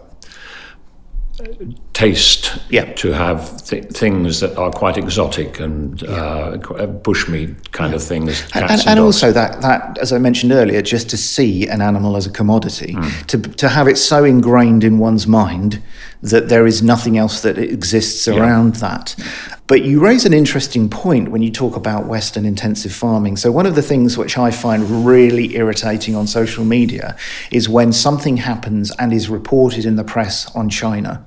taste 1.93 2.57
Yeah. 2.69 2.93
to 2.93 3.11
have 3.11 3.61
th- 3.65 3.85
things 3.91 4.39
that 4.39 4.57
are 4.57 4.71
quite 4.71 4.97
exotic 4.97 5.59
and 5.59 6.01
uh, 6.03 6.57
qu- 6.57 6.75
uh, 6.75 6.87
bushmeat 6.87 7.71
kind 7.71 7.93
of 7.93 8.01
things. 8.03 8.43
And, 8.53 8.69
and, 8.69 8.81
and, 8.87 8.99
also 8.99 9.31
that, 9.31 9.61
that, 9.61 9.97
as 9.97 10.13
I 10.13 10.17
mentioned 10.17 10.51
earlier, 10.51 10.81
just 10.81 11.09
to 11.09 11.17
see 11.17 11.67
an 11.67 11.81
animal 11.81 12.15
as 12.15 12.25
a 12.25 12.31
commodity, 12.31 12.93
Hmm. 12.93 13.09
to, 13.27 13.37
to 13.37 13.69
have 13.69 13.87
it 13.87 13.97
so 13.97 14.23
ingrained 14.23 14.83
in 14.83 14.97
one's 14.99 15.27
mind 15.27 15.81
that 16.21 16.49
there 16.49 16.65
is 16.65 16.81
nothing 16.81 17.17
else 17.17 17.41
that 17.41 17.57
exists 17.57 18.27
around 18.27 18.75
that. 18.75 19.15
But 19.67 19.83
you 19.83 19.99
raise 19.99 20.25
an 20.25 20.33
interesting 20.33 20.89
point 20.89 21.29
when 21.31 21.41
you 21.41 21.51
talk 21.51 21.75
about 21.75 22.07
Western 22.07 22.45
intensive 22.45 22.91
farming. 22.91 23.37
So, 23.37 23.51
one 23.51 23.65
of 23.65 23.75
the 23.75 23.81
things 23.83 24.17
which 24.17 24.37
I 24.37 24.51
find 24.51 25.05
really 25.05 25.55
irritating 25.55 26.15
on 26.15 26.27
social 26.27 26.65
media 26.65 27.15
is 27.51 27.69
when 27.69 27.93
something 27.93 28.37
happens 28.37 28.91
and 28.97 29.13
is 29.13 29.29
reported 29.29 29.85
in 29.85 29.95
the 29.95 30.03
press 30.03 30.53
on 30.55 30.69
China. 30.69 31.25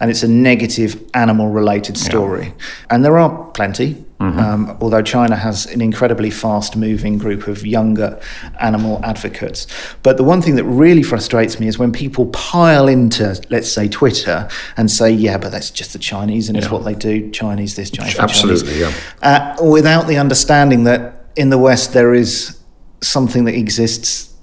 And 0.00 0.10
it's 0.10 0.22
a 0.22 0.28
negative 0.28 1.00
animal 1.14 1.48
related 1.48 1.96
story. 1.96 2.52
And 2.90 3.04
there 3.04 3.16
are 3.18 3.50
plenty, 3.52 4.04
um, 4.20 4.76
although 4.80 5.02
China 5.02 5.36
has 5.36 5.66
an 5.66 5.80
incredibly 5.80 6.30
fast 6.30 6.76
moving 6.76 7.18
group 7.18 7.46
of 7.46 7.66
younger 7.66 8.20
animal 8.60 9.00
advocates. 9.04 9.66
But 10.02 10.16
the 10.16 10.24
one 10.24 10.42
thing 10.42 10.56
that 10.56 10.64
really 10.64 11.02
frustrates 11.02 11.60
me 11.60 11.68
is 11.68 11.78
when 11.78 11.92
people 11.92 12.26
pile 12.26 12.88
into, 12.88 13.40
let's 13.50 13.70
say, 13.70 13.88
Twitter 13.88 14.48
and 14.76 14.90
say, 14.90 15.10
yeah, 15.10 15.38
but 15.38 15.52
that's 15.52 15.70
just 15.70 15.92
the 15.92 15.98
Chinese 15.98 16.48
and 16.48 16.56
it's 16.56 16.70
what 16.70 16.84
they 16.84 16.94
do 16.94 17.30
Chinese 17.30 17.76
this, 17.76 17.90
Chinese 17.90 18.14
that, 18.14 18.22
Absolutely, 18.24 18.80
Chinese. 18.80 18.96
Uh, 19.22 19.56
without 19.62 20.06
the 20.06 20.16
understanding 20.16 20.84
that 20.84 21.26
in 21.36 21.50
the 21.50 21.58
West 21.58 21.92
there 21.92 22.14
is 22.14 22.58
something 23.00 23.44
that 23.44 23.54
exists 23.54 24.34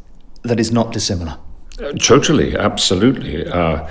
that 0.44 0.60
is 0.60 0.72
not 0.72 0.94
dissimilar. 0.94 1.38
Totally, 2.00 2.56
absolutely. 2.56 3.48
Uh, 3.48 3.88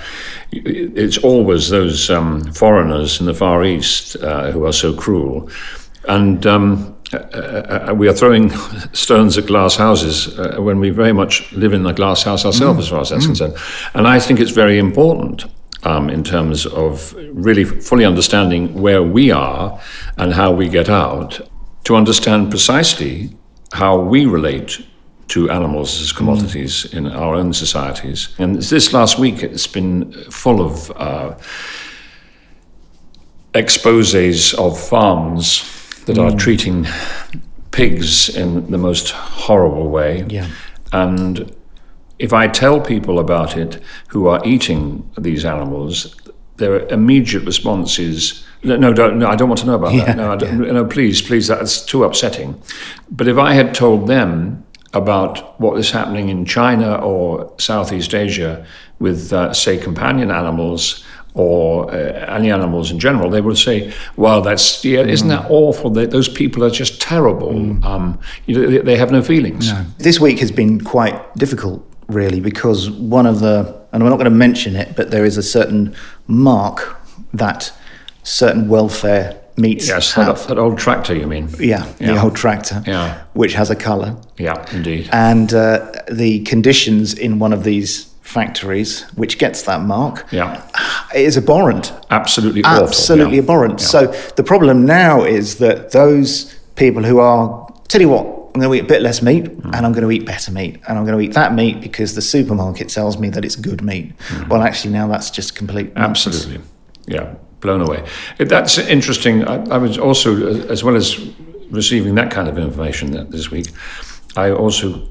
it's 0.53 1.19
always 1.19 1.71
those 1.71 2.11
um, 2.11 2.45
foreigners 2.53 3.21
in 3.21 3.27
the 3.27 3.35
Far 3.35 3.65
East 3.65 4.17
uh, 4.17 4.51
who 4.53 4.65
are 4.65 4.73
so 4.73 4.93
cruel. 4.93 5.51
And 6.09 6.47
um, 6.47 6.97
uh, 7.13 7.17
uh, 7.17 7.95
we 7.97 8.09
are 8.09 8.13
throwing 8.13 8.51
stones 8.93 9.37
at 9.37 9.47
glass 9.47 9.77
houses 9.77 10.39
uh, 10.39 10.57
when 10.61 10.79
we 10.79 10.91
very 10.91 11.13
much 11.13 11.53
live 11.53 11.73
in 11.73 11.85
a 11.85 11.93
glass 11.93 12.23
house 12.23 12.45
ourselves, 12.45 12.81
as 12.81 12.89
far 12.89 13.01
as 13.01 13.11
that's 13.11 13.27
concerned. 13.27 13.57
And 13.95 14.07
I 14.07 14.21
think 14.21 14.41
it's 14.41 14.53
very 14.53 14.79
important. 14.79 15.45
Um, 15.83 16.11
in 16.11 16.23
terms 16.23 16.67
of 16.67 17.15
really 17.33 17.65
fully 17.65 18.05
understanding 18.05 18.75
where 18.83 19.03
we 19.03 19.31
are 19.31 19.81
and 20.19 20.35
how 20.35 20.53
we 20.53 20.69
get 20.69 20.91
out, 20.91 21.41
to 21.85 21.97
understand 21.97 22.51
precisely 22.51 23.35
how 23.73 23.99
we 23.99 24.27
relate 24.27 24.87
to 25.31 25.49
animals 25.51 26.01
as 26.01 26.13
commodities 26.13 26.93
in 26.93 27.07
our 27.07 27.35
own 27.37 27.53
societies. 27.53 28.35
And 28.39 28.57
this 28.57 28.93
last 28.93 29.19
week, 29.19 29.43
it's 29.43 29.69
been 29.69 30.13
full 30.31 30.61
of 30.61 30.91
uh, 30.97 31.37
exposes 33.55 34.55
of 34.55 34.79
farms 34.79 35.65
that 36.07 36.19
are 36.19 36.33
treating 36.33 36.87
pigs 37.71 38.29
in 38.29 38.71
the 38.71 38.79
most 38.79 39.11
horrible 39.11 39.89
way. 39.89 40.25
Yeah. 40.29 40.49
And 40.93 41.55
if 42.19 42.33
I 42.33 42.49
tell 42.49 42.81
people 42.81 43.21
about 43.21 43.57
it 43.57 43.81
who 44.09 44.27
are 44.27 44.41
eating 44.45 45.09
these 45.17 45.45
animals, 45.45 46.17
their 46.57 46.89
immediate 46.89 47.45
response 47.45 48.01
is, 48.01 48.45
no, 48.65 48.77
no, 48.77 48.93
don't, 48.93 49.19
no 49.19 49.29
I 49.29 49.37
don't 49.37 49.49
want 49.49 49.61
to 49.61 49.67
know 49.67 49.77
about 49.77 49.95
that. 49.95 50.17
No, 50.17 50.33
I 50.33 50.37
don't, 50.37 50.59
no, 50.59 50.85
please, 50.85 51.23
please, 51.23 51.47
that's 51.47 51.85
too 51.87 52.03
upsetting. 52.03 52.61
But 53.11 53.29
if 53.29 53.39
I 53.39 53.55
had 53.55 53.75
told 53.75 54.09
them 54.09 54.65
about 54.93 55.61
what 55.61 55.79
is 55.79 55.91
happening 55.91 56.29
in 56.29 56.45
China 56.45 56.97
or 56.97 57.53
Southeast 57.59 58.15
Asia 58.15 58.67
with, 58.99 59.33
uh, 59.33 59.53
say, 59.53 59.79
companion 59.79 60.31
animals 60.31 61.05
or 61.35 61.91
uh, 61.93 61.97
any 62.37 62.51
animals 62.51 62.91
in 62.91 62.99
general, 62.99 63.31
they 63.31 63.41
would 63.41 63.57
say, 63.57 63.93
"Well, 64.17 64.43
that's 64.43 64.85
yeah, 64.85 65.01
isn't 65.03 65.29
that 65.29 65.47
awful? 65.49 65.91
They, 65.91 66.07
those 66.07 66.29
people 66.29 66.65
are 66.65 66.71
just 66.71 67.01
terrible. 67.01 67.51
Um, 67.85 68.19
you 68.47 68.55
know, 68.57 68.71
they, 68.71 68.79
they 68.79 68.97
have 68.97 69.13
no 69.13 69.23
feelings." 69.23 69.71
This 69.99 70.19
week 70.19 70.41
has 70.41 70.51
been 70.51 70.81
quite 70.81 71.35
difficult, 71.37 71.89
really, 72.09 72.41
because 72.41 72.91
one 72.91 73.27
of 73.27 73.39
the, 73.41 73.81
and 73.93 74.03
we're 74.03 74.11
not 74.11 74.17
going 74.17 74.25
to 74.25 74.31
mention 74.31 74.75
it, 74.75 74.97
but 74.97 75.13
there 75.13 75.25
is 75.25 75.37
a 75.37 75.43
certain 75.43 75.95
mark 76.27 77.01
that 77.33 77.73
certain 78.25 78.69
welfare 78.69 79.40
meats 79.61 79.89
Yes, 79.89 80.15
that, 80.15 80.37
that 80.49 80.59
old 80.59 80.79
tractor, 80.79 81.15
you 81.15 81.27
mean? 81.27 81.49
yeah, 81.59 81.85
the 81.99 82.21
old 82.21 82.35
tractor, 82.37 82.83
Yeah. 82.87 83.23
which 83.35 83.55
has 83.55 83.71
a 83.71 83.77
colour. 83.77 84.17
Yeah, 84.39 84.65
indeed. 84.73 85.09
And 85.13 85.53
uh, 85.53 85.93
the 86.11 86.41
conditions 86.41 87.15
in 87.15 87.39
one 87.39 87.53
of 87.53 87.63
these 87.65 88.05
factories, 88.23 89.03
which 89.17 89.39
gets 89.39 89.63
that 89.63 89.83
mark, 89.83 90.27
Yeah. 90.31 90.63
is 91.15 91.37
abhorrent. 91.37 91.93
Absolutely 92.11 92.63
awful. 92.65 92.87
absolutely 92.89 93.37
yeah. 93.37 93.43
abhorrent. 93.43 93.81
Yeah. 93.81 93.87
So 93.87 94.07
the 94.37 94.43
problem 94.45 94.87
now 94.87 95.25
is 95.25 95.57
that 95.59 95.91
those 95.93 96.55
people 96.77 97.03
who 97.03 97.19
are, 97.19 97.67
tell 97.89 98.01
you 98.01 98.09
what, 98.09 98.27
I'm 98.55 98.61
going 98.61 98.71
to 98.71 98.75
eat 98.83 98.85
a 98.85 98.89
bit 98.95 99.03
less 99.03 99.23
meat 99.23 99.45
and 99.47 99.77
I'm 99.87 99.93
going 99.93 100.03
to 100.03 100.11
eat 100.11 100.27
better 100.27 100.51
meat. 100.51 100.81
And 100.89 100.99
I'm 100.99 101.05
going 101.05 101.17
to 101.17 101.25
eat 101.25 101.35
that 101.35 101.55
meat 101.55 101.81
because 101.81 102.15
the 102.17 102.23
supermarket 102.23 102.89
tells 102.89 103.17
me 103.19 103.31
that 103.31 103.45
it's 103.45 103.55
good 103.57 103.81
meat. 103.83 104.13
Well, 104.49 104.63
actually, 104.63 104.93
now 104.93 105.07
that's 105.07 105.31
just 105.31 105.55
complete. 105.55 105.95
nonsense. 105.95 106.37
Absolutely. 106.37 106.65
Yeah, 107.07 107.35
blown 107.61 107.81
away. 107.81 108.05
That's 108.39 108.79
interesting. 108.79 109.47
I, 109.47 109.65
I 109.67 109.79
was 109.79 109.99
also, 109.99 110.67
as 110.69 110.83
well 110.83 110.97
as 110.97 111.19
receiving 111.71 112.15
that 112.17 112.31
kind 112.31 112.49
of 112.49 112.59
information 112.59 113.13
that 113.13 113.31
this 113.31 113.51
week, 113.51 113.69
I 114.37 114.51
also 114.51 115.07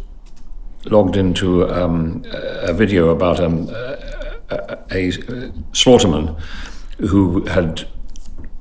logged 0.85 1.15
into 1.15 1.69
um, 1.69 2.23
a 2.31 2.73
video 2.73 3.09
about 3.09 3.39
um, 3.39 3.69
a, 3.69 4.77
a, 4.91 5.11
slaughterman 5.73 6.39
who 6.99 7.45
had 7.45 7.87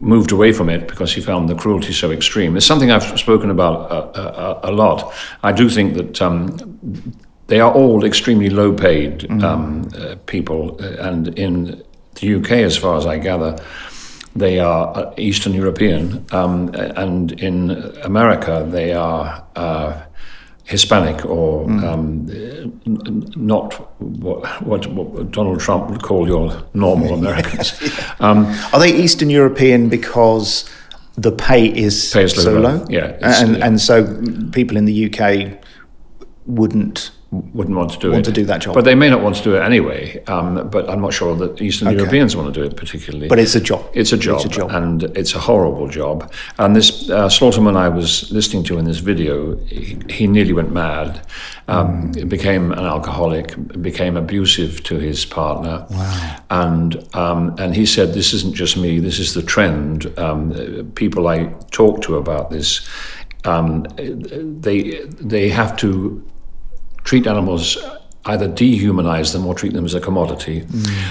moved 0.01 0.31
away 0.33 0.53
from 0.53 0.69
it 0.69 0.87
because 0.87 1.13
he 1.13 1.21
found 1.21 1.49
the 1.49 1.55
cruelty 1.55 1.93
so 1.93 2.11
extreme. 2.11 2.57
It's 2.57 2.67
something 2.67 2.91
I've 2.91 3.19
spoken 3.19 3.51
about 3.51 3.91
a, 3.91 4.67
a, 4.67 4.71
a 4.71 4.73
lot. 4.73 5.13
I 5.43 5.53
do 5.53 5.69
think 5.69 5.95
that 5.95 6.23
um, 6.23 6.57
they 7.49 7.61
are 7.61 7.73
all 7.73 8.05
extremely 8.05 8.51
low 8.51 8.73
paid 8.73 9.31
um, 9.43 9.89
uh, 9.97 10.17
people, 10.27 10.77
uh, 10.81 11.09
and 11.09 11.29
in 11.39 11.83
the 12.21 12.35
UK, 12.37 12.51
as 12.53 12.77
far 12.77 12.97
as 12.97 13.07
I 13.07 13.19
gather, 13.19 13.59
they 14.37 14.59
are 14.61 14.97
uh, 14.97 15.15
Eastern 15.17 15.53
European, 15.55 16.25
um, 16.33 16.69
and 16.75 17.33
in 17.41 17.71
America, 18.03 18.67
they 18.71 18.93
are. 18.93 19.45
Uh, 19.57 20.03
Hispanic 20.65 21.25
or 21.25 21.63
um, 21.65 22.29
n- 22.29 22.79
n- 22.87 23.33
not 23.37 23.73
what, 24.03 24.45
what, 24.63 24.87
what 24.89 25.31
Donald 25.31 25.61
Trump 25.61 25.89
would 25.89 26.03
call 26.03 26.29
your 26.29 26.63
normal 26.75 27.15
Americans. 27.19 27.73
um, 28.21 28.45
Are 28.75 28.79
they 28.79 28.95
Eastern 28.95 29.31
European 29.31 29.89
because 29.89 30.69
the 31.17 31.33
pay 31.33 31.65
is, 31.75 32.11
Pay 32.13 32.25
is 32.25 32.35
so 32.35 32.53
low. 32.53 32.61
low? 32.61 32.87
Yeah, 32.91 33.17
And, 33.23 33.57
yeah. 33.57 33.67
and 33.67 33.81
so 33.81 34.05
people 34.53 34.77
in 34.77 34.85
the 34.85 35.07
UK 35.11 35.59
wouldn't. 36.45 37.13
Wouldn't 37.31 37.77
want 37.77 37.91
to 37.93 37.99
do 37.99 38.11
Want 38.11 38.27
it. 38.27 38.31
to 38.31 38.41
do 38.41 38.47
that 38.47 38.63
job. 38.63 38.75
But 38.75 38.85
they 38.85 38.95
may 38.95 39.11
not 39.11 39.21
want 39.23 39.37
to 39.37 39.43
do 39.43 39.55
it 39.55 39.61
anyway. 39.61 40.23
Um, 40.29 40.67
but 40.71 40.89
I'm 40.89 41.03
not 41.03 41.13
sure 41.13 41.37
that 41.37 41.61
Eastern 41.61 41.91
Europeans 41.93 42.35
want 42.35 42.53
to 42.55 42.59
do 42.61 42.67
it 42.67 42.75
particularly. 42.77 43.29
But 43.29 43.39
it's 43.39 43.55
a 43.55 43.61
job. 43.61 43.85
It's 43.93 44.13
a 44.13 44.17
job, 44.17 44.37
It's 44.37 44.47
a 44.47 44.49
job. 44.49 44.71
and 44.71 45.03
it's 45.15 45.35
a 45.35 45.39
horrible 45.39 45.89
job. 45.89 46.33
And 46.59 46.75
this 46.75 47.11
uh, 47.11 47.29
slaughterman 47.29 47.77
I 47.77 47.91
was 47.91 48.33
listening 48.33 48.65
to 48.65 48.79
in 48.79 48.87
this 48.87 48.99
video, 49.01 49.57
he, 49.67 49.99
he 50.09 50.27
nearly 50.27 50.53
went 50.55 50.73
mad. 50.73 51.21
Um, 51.69 52.13
Mm. 52.13 52.29
Became 52.31 52.73
an 52.73 52.85
alcoholic, 52.85 53.55
became 53.83 54.17
abusive 54.17 54.83
to 54.85 54.95
his 54.99 55.27
partner, 55.27 55.87
Wow. 55.91 56.37
and 56.51 56.97
um, 57.15 57.55
and 57.59 57.75
he 57.77 57.85
said, 57.85 58.15
"This 58.15 58.33
isn't 58.33 58.55
just 58.55 58.77
me. 58.79 59.01
This 59.01 59.19
is 59.19 59.35
the 59.35 59.43
trend." 59.43 60.07
Um, 60.19 60.53
people 60.95 61.29
I 61.29 61.53
talk 61.71 62.01
to 62.03 62.17
about 62.17 62.51
this, 62.51 62.89
um, 63.45 63.85
they 64.63 65.01
they 65.21 65.49
have 65.51 65.77
to 65.79 66.23
treat 67.09 67.27
animals 67.27 67.79
either 68.27 68.49
dehumanize 68.49 69.33
them 69.33 69.47
or 69.47 69.55
treat 69.55 69.73
them 69.73 69.87
as 69.87 69.95
a 69.95 70.01
commodity. 70.01 70.67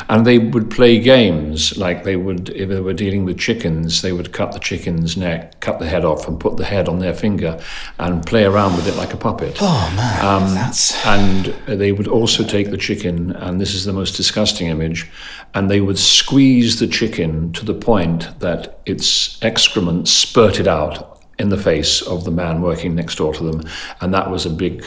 And 0.08 0.28
they 0.28 0.38
would 0.38 0.70
play 0.70 1.00
games 1.00 1.76
like 1.76 2.04
they 2.04 2.16
would 2.16 2.50
if 2.50 2.70
they 2.70 2.80
were 2.80 2.94
dealing 2.94 3.26
with 3.26 3.40
chickens 3.40 4.04
they 4.04 4.12
would 4.12 4.32
cut 4.32 4.52
the 4.52 4.60
chicken's 4.60 5.18
neck 5.18 5.60
cut 5.60 5.80
the 5.80 5.88
head 5.88 6.06
off 6.06 6.28
and 6.28 6.40
put 6.40 6.58
the 6.58 6.66
head 6.66 6.88
on 6.88 7.00
their 7.00 7.16
finger 7.16 7.60
and 7.98 8.24
play 8.26 8.44
around 8.46 8.76
with 8.76 8.88
it 8.88 8.96
like 8.96 9.14
a 9.14 9.18
puppet. 9.18 9.58
Oh 9.60 9.92
man, 9.96 10.26
Um, 10.26 10.54
that's 10.54 10.84
and 11.06 11.46
they 11.82 11.92
would 11.92 12.08
also 12.08 12.44
take 12.44 12.70
the 12.70 12.78
chicken, 12.78 13.32
and 13.32 13.60
this 13.60 13.74
is 13.74 13.84
the 13.86 13.94
most 13.94 14.16
disgusting 14.16 14.68
image, 14.68 15.10
and 15.56 15.72
they 15.72 15.82
would 15.82 15.98
squeeze 15.98 16.78
the 16.80 16.88
chicken 17.00 17.52
to 17.54 17.66
the 17.66 17.74
point 17.74 18.40
that 18.40 18.80
its 18.86 19.42
excrement 19.42 20.08
spurted 20.08 20.68
out 20.68 20.96
in 21.40 21.50
the 21.50 21.58
face 21.72 22.02
of 22.14 22.24
the 22.26 22.32
man 22.32 22.62
working 22.62 22.94
next 22.94 23.16
door 23.16 23.34
to 23.34 23.44
them. 23.44 23.60
And 24.02 24.14
that 24.14 24.30
was 24.30 24.46
a 24.46 24.50
big 24.50 24.84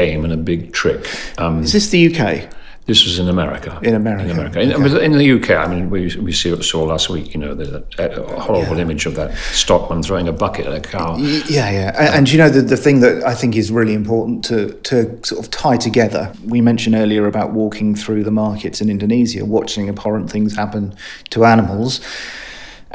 game 0.00 0.24
and 0.24 0.32
a 0.32 0.36
big 0.36 0.72
trick. 0.72 1.00
Um, 1.38 1.62
is 1.62 1.72
this 1.72 1.88
the 1.90 2.02
UK? 2.10 2.50
this 2.86 3.04
was 3.04 3.18
in 3.18 3.28
America. 3.28 3.78
In 3.82 3.94
America, 3.94 4.24
In 4.24 4.30
America. 4.30 4.60
In, 4.60 5.12
in 5.12 5.18
the 5.18 5.32
UK, 5.32 5.50
I 5.52 5.66
mean, 5.66 5.88
we, 5.88 6.14
we 6.16 6.32
see, 6.32 6.60
saw 6.62 6.84
last 6.84 7.08
week, 7.08 7.32
you 7.32 7.40
know, 7.40 7.54
the 7.54 7.82
a 7.98 8.40
horrible 8.40 8.78
image 8.78 9.06
of 9.06 9.14
that 9.14 9.34
stockman 9.52 10.02
throwing 10.02 10.28
a 10.28 10.32
bucket 10.32 10.66
at 10.66 10.74
a 10.74 10.80
cow. 10.80 11.16
Yeah, 11.16 11.70
yeah. 11.70 11.94
And, 11.98 12.14
and 12.14 12.30
you 12.30 12.36
know, 12.36 12.50
the, 12.50 12.60
the 12.60 12.76
thing 12.76 13.00
that 13.00 13.24
I 13.24 13.34
think 13.34 13.56
is 13.56 13.70
really 13.70 13.94
important 13.94 14.44
to, 14.46 14.74
to 14.82 15.24
sort 15.24 15.42
of 15.42 15.50
tie 15.50 15.78
together, 15.78 16.34
we 16.44 16.60
mentioned 16.60 16.94
earlier 16.94 17.26
about 17.26 17.52
walking 17.52 17.94
through 17.94 18.22
the 18.22 18.30
markets 18.30 18.82
in 18.82 18.90
Indonesia, 18.90 19.46
watching 19.46 19.88
abhorrent 19.88 20.30
things 20.30 20.54
happen 20.54 20.94
to 21.30 21.46
animals. 21.46 22.00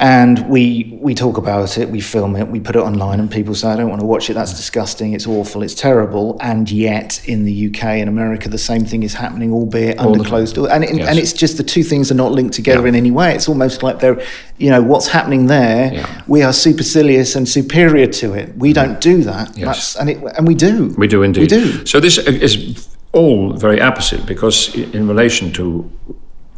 And 0.01 0.47
we 0.49 0.97
we 1.01 1.13
talk 1.13 1.38
about 1.38 1.77
it, 1.77 1.89
we 1.89 1.99
film 1.99 2.38
it, 2.38 2.47
we 2.47 2.62
put 2.62 2.77
it 2.77 2.79
online, 2.79 3.19
and 3.19 3.29
people 3.29 3.53
say, 3.53 3.67
"I 3.67 3.75
don't 3.75 3.89
want 3.89 3.99
to 3.99 4.05
watch 4.05 4.29
it. 4.29 4.33
That's 4.33 4.53
mm. 4.53 4.57
disgusting. 4.57 5.12
It's 5.12 5.27
awful. 5.27 5.62
It's 5.62 5.75
terrible." 5.75 6.38
And 6.39 6.71
yet, 6.71 7.21
in 7.27 7.43
the 7.43 7.67
UK 7.67 7.83
and 7.99 8.07
America, 8.07 8.47
the 8.47 8.57
same 8.57 8.85
thing 8.85 9.03
is 9.03 9.13
happening, 9.13 9.51
albeit 9.51 9.99
under 9.99 10.17
the 10.19 10.23
closed 10.23 10.55
doors. 10.55 10.71
And 10.71 10.85
and, 10.85 10.99
Yes. 10.99 11.09
and 11.09 11.19
it's 11.19 11.33
just 11.33 11.57
the 11.57 11.63
two 11.63 11.83
things 11.83 12.12
are 12.12 12.15
not 12.15 12.31
linked 12.31 12.53
together 12.53 12.83
Yeah. 12.83 12.89
in 12.89 12.95
any 12.95 13.12
way. 13.12 13.35
It's 13.35 13.49
almost 13.49 13.83
like 13.83 13.99
they're, 13.99 14.21
you 14.57 14.69
know, 14.69 14.81
what's 14.81 15.07
happening 15.07 15.47
there. 15.47 15.91
Yeah. 15.93 16.21
We 16.27 16.43
are 16.43 16.53
supercilious 16.53 17.35
and 17.35 17.45
superior 17.47 18.07
to 18.07 18.33
it. 18.33 18.57
We 18.57 18.73
mm-hmm. 18.73 18.81
don't 18.81 19.01
do 19.01 19.23
that. 19.23 19.57
Yes. 19.57 19.65
That's, 19.65 19.95
and 19.97 20.09
it 20.09 20.23
and 20.38 20.47
we 20.47 20.55
do. 20.55 20.95
We 20.97 21.07
do 21.07 21.23
indeed. 21.23 21.41
We 21.41 21.47
do. 21.47 21.85
So 21.85 21.99
this 21.99 22.17
is 22.17 22.88
all 23.12 23.51
very 23.51 23.81
opposite 23.81 24.25
because 24.25 24.73
in 24.75 25.09
relation 25.09 25.51
to 25.53 25.91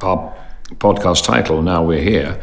our 0.01 0.31
podcast 0.77 1.23
title, 1.23 1.63
now 1.63 1.83
we're 1.83 2.03
here. 2.03 2.39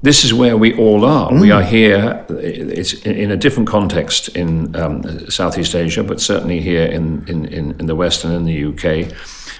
This 0.00 0.24
is 0.24 0.32
where 0.32 0.56
we 0.56 0.76
all 0.76 1.04
are. 1.04 1.32
We 1.34 1.50
are 1.50 1.62
here. 1.62 2.24
It's 2.28 2.94
in 3.02 3.32
a 3.32 3.36
different 3.36 3.68
context 3.68 4.28
in 4.28 4.76
um, 4.76 5.28
Southeast 5.28 5.74
Asia, 5.74 6.04
but 6.04 6.20
certainly 6.20 6.60
here 6.60 6.84
in, 6.84 7.28
in, 7.28 7.46
in, 7.46 7.72
in 7.80 7.86
the 7.86 7.96
West 7.96 8.24
and 8.24 8.32
in 8.32 8.44
the 8.44 8.64
UK. 8.64 9.12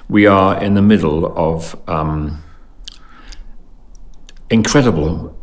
We 0.08 0.26
are 0.26 0.62
in 0.62 0.74
the 0.74 0.82
middle 0.82 1.36
of 1.36 1.76
um, 1.88 2.44
incredible 4.48 5.36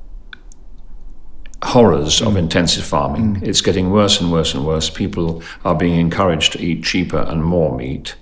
horrors 1.62 2.22
of 2.22 2.38
intensive 2.38 2.86
farming. 2.86 3.42
It's 3.44 3.60
getting 3.60 3.92
worse 3.92 4.22
and 4.22 4.32
worse 4.32 4.54
and 4.54 4.66
worse. 4.66 4.90
People 4.90 5.44
are 5.66 5.76
being 5.76 6.00
encouraged 6.00 6.54
to 6.54 6.62
eat 6.62 6.86
cheaper 6.86 7.20
and 7.28 7.44
more 7.44 7.76
meat. 7.76 8.16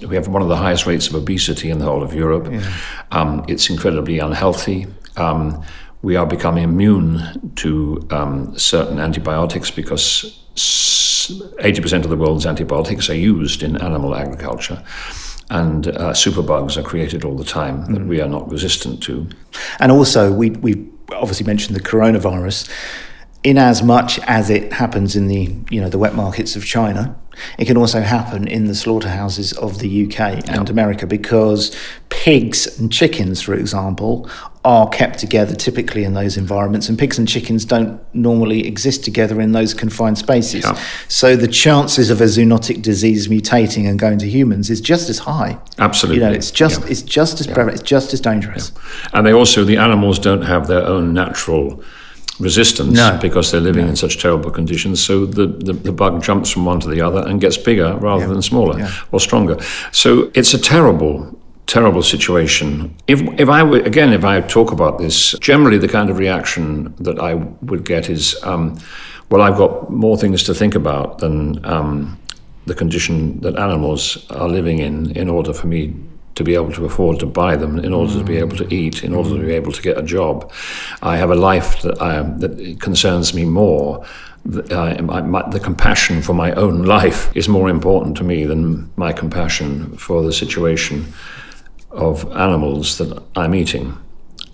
We 0.00 0.14
have 0.14 0.28
one 0.28 0.40
of 0.40 0.48
the 0.48 0.56
highest 0.56 0.86
rates 0.86 1.08
of 1.08 1.14
obesity 1.14 1.68
in 1.68 1.78
the 1.78 1.84
whole 1.84 2.02
of 2.02 2.14
Europe. 2.14 2.50
Um, 3.10 3.44
it's 3.48 3.68
incredibly 3.68 4.18
unhealthy. 4.18 4.86
Um, 5.16 5.62
we 6.06 6.14
are 6.14 6.24
becoming 6.24 6.62
immune 6.62 7.52
to 7.56 8.00
um, 8.12 8.56
certain 8.56 9.00
antibiotics 9.00 9.72
because 9.72 10.38
80% 10.54 12.04
of 12.04 12.10
the 12.10 12.16
world's 12.16 12.46
antibiotics 12.46 13.10
are 13.10 13.16
used 13.16 13.64
in 13.64 13.76
animal 13.78 14.14
agriculture. 14.14 14.84
And 15.50 15.88
uh, 15.88 16.12
superbugs 16.12 16.76
are 16.76 16.84
created 16.84 17.24
all 17.24 17.36
the 17.36 17.44
time 17.44 17.92
that 17.92 18.06
we 18.06 18.20
are 18.20 18.28
not 18.28 18.48
resistant 18.48 19.02
to. 19.02 19.28
And 19.80 19.90
also, 19.90 20.32
we 20.32 20.50
we 20.50 20.88
obviously 21.10 21.44
mentioned 21.44 21.74
the 21.74 21.82
coronavirus. 21.82 22.70
In 23.46 23.58
as 23.58 23.80
much 23.80 24.18
as 24.26 24.50
it 24.50 24.72
happens 24.72 25.14
in 25.14 25.28
the 25.28 25.42
you 25.70 25.80
know 25.80 25.88
the 25.88 25.98
wet 25.98 26.16
markets 26.16 26.56
of 26.56 26.64
China, 26.64 27.14
it 27.58 27.66
can 27.66 27.76
also 27.76 28.00
happen 28.00 28.48
in 28.48 28.66
the 28.66 28.74
slaughterhouses 28.74 29.52
of 29.52 29.78
the 29.78 29.88
UK 30.04 30.18
and 30.48 30.68
America 30.68 31.06
because 31.06 31.60
pigs 32.08 32.66
and 32.80 32.92
chickens, 32.92 33.40
for 33.40 33.54
example, 33.54 34.28
are 34.64 34.88
kept 34.88 35.20
together 35.20 35.54
typically 35.54 36.02
in 36.02 36.14
those 36.14 36.36
environments, 36.36 36.88
and 36.88 36.98
pigs 36.98 37.18
and 37.20 37.28
chickens 37.28 37.64
don't 37.64 38.00
normally 38.12 38.66
exist 38.66 39.04
together 39.04 39.40
in 39.40 39.52
those 39.52 39.74
confined 39.74 40.18
spaces. 40.18 40.64
Yeah. 40.64 40.76
So 41.06 41.36
the 41.36 41.46
chances 41.46 42.10
of 42.10 42.20
a 42.20 42.24
zoonotic 42.24 42.82
disease 42.82 43.28
mutating 43.28 43.88
and 43.88 43.96
going 43.96 44.18
to 44.18 44.28
humans 44.28 44.70
is 44.70 44.80
just 44.80 45.08
as 45.08 45.20
high. 45.20 45.56
Absolutely. 45.78 46.20
You 46.20 46.28
know, 46.28 46.34
it's 46.34 46.50
just 46.50 46.80
Yeah. 46.80 46.88
it's 46.90 47.02
just 47.02 47.40
as 47.40 47.46
prevalent. 47.46 47.78
It's 47.78 47.88
just 47.88 48.12
as 48.12 48.20
dangerous. 48.20 48.72
And 49.12 49.24
they 49.24 49.32
also, 49.32 49.62
the 49.62 49.76
animals 49.76 50.18
don't 50.18 50.42
have 50.42 50.66
their 50.66 50.84
own 50.84 51.12
natural 51.14 51.80
resistance 52.40 52.94
No. 52.96 53.18
because 53.20 53.50
they're 53.50 53.60
living 53.60 53.88
in 53.88 53.96
such 53.96 54.20
terrible 54.20 54.50
conditions. 54.50 55.02
So 55.04 55.26
the, 55.26 55.46
the, 55.46 55.72
the 55.72 55.92
bug 55.92 56.22
jumps 56.22 56.50
from 56.50 56.64
one 56.64 56.80
to 56.80 56.88
the 56.88 57.00
other 57.00 57.26
and 57.26 57.40
gets 57.40 57.56
bigger 57.56 57.96
rather 57.96 58.26
than 58.26 58.42
smaller 58.42 58.78
Yeah. 58.78 58.90
or 59.12 59.20
stronger. 59.20 59.56
So 59.92 60.30
it's 60.34 60.54
a 60.54 60.58
terrible, 60.58 61.38
terrible 61.66 62.02
situation. 62.02 62.94
If, 63.06 63.20
if 63.40 63.48
I 63.48 63.62
were, 63.62 63.78
again, 63.78 64.12
if 64.12 64.24
I 64.24 64.40
talk 64.42 64.72
about 64.72 64.98
this, 64.98 65.32
generally 65.40 65.78
the 65.78 65.88
kind 65.88 66.10
of 66.10 66.18
reaction 66.18 66.94
that 67.00 67.18
I 67.18 67.34
would 67.62 67.84
get 67.84 68.08
is, 68.10 68.36
um, 68.42 68.78
well, 69.30 69.42
I've 69.42 69.56
got 69.56 69.90
more 69.90 70.16
things 70.16 70.42
to 70.44 70.54
think 70.54 70.74
about 70.74 71.18
than 71.18 71.64
um, 71.64 72.18
the 72.66 72.74
condition 72.74 73.40
that 73.40 73.56
animals 73.58 74.26
are 74.30 74.48
living 74.48 74.78
in 74.80 75.10
in 75.16 75.28
order 75.28 75.52
for 75.52 75.66
me 75.68 75.94
to 76.36 76.44
be 76.44 76.54
able 76.54 76.72
to 76.72 76.84
afford 76.84 77.18
to 77.18 77.26
buy 77.26 77.56
them, 77.56 77.78
in 77.78 77.92
order 77.92 78.12
to 78.12 78.24
be 78.24 78.36
able 78.36 78.56
to 78.56 78.72
eat, 78.72 79.02
in 79.02 79.12
order 79.12 79.30
to 79.30 79.44
be 79.44 79.52
able 79.52 79.72
to 79.72 79.82
get 79.82 79.98
a 79.98 80.02
job. 80.02 80.52
I 81.02 81.16
have 81.16 81.30
a 81.30 81.34
life 81.34 81.82
that, 81.82 82.00
I, 82.00 82.22
that 82.22 82.78
concerns 82.80 83.34
me 83.34 83.44
more. 83.44 84.04
The, 84.44 84.76
I, 84.76 85.00
my, 85.00 85.22
my, 85.22 85.48
the 85.50 85.58
compassion 85.58 86.22
for 86.22 86.34
my 86.34 86.52
own 86.52 86.84
life 86.84 87.34
is 87.34 87.48
more 87.48 87.68
important 87.68 88.16
to 88.18 88.24
me 88.24 88.44
than 88.44 88.92
my 88.96 89.12
compassion 89.12 89.96
for 89.96 90.22
the 90.22 90.32
situation 90.32 91.12
of 91.90 92.30
animals 92.32 92.98
that 92.98 93.22
I'm 93.34 93.54
eating. 93.54 93.96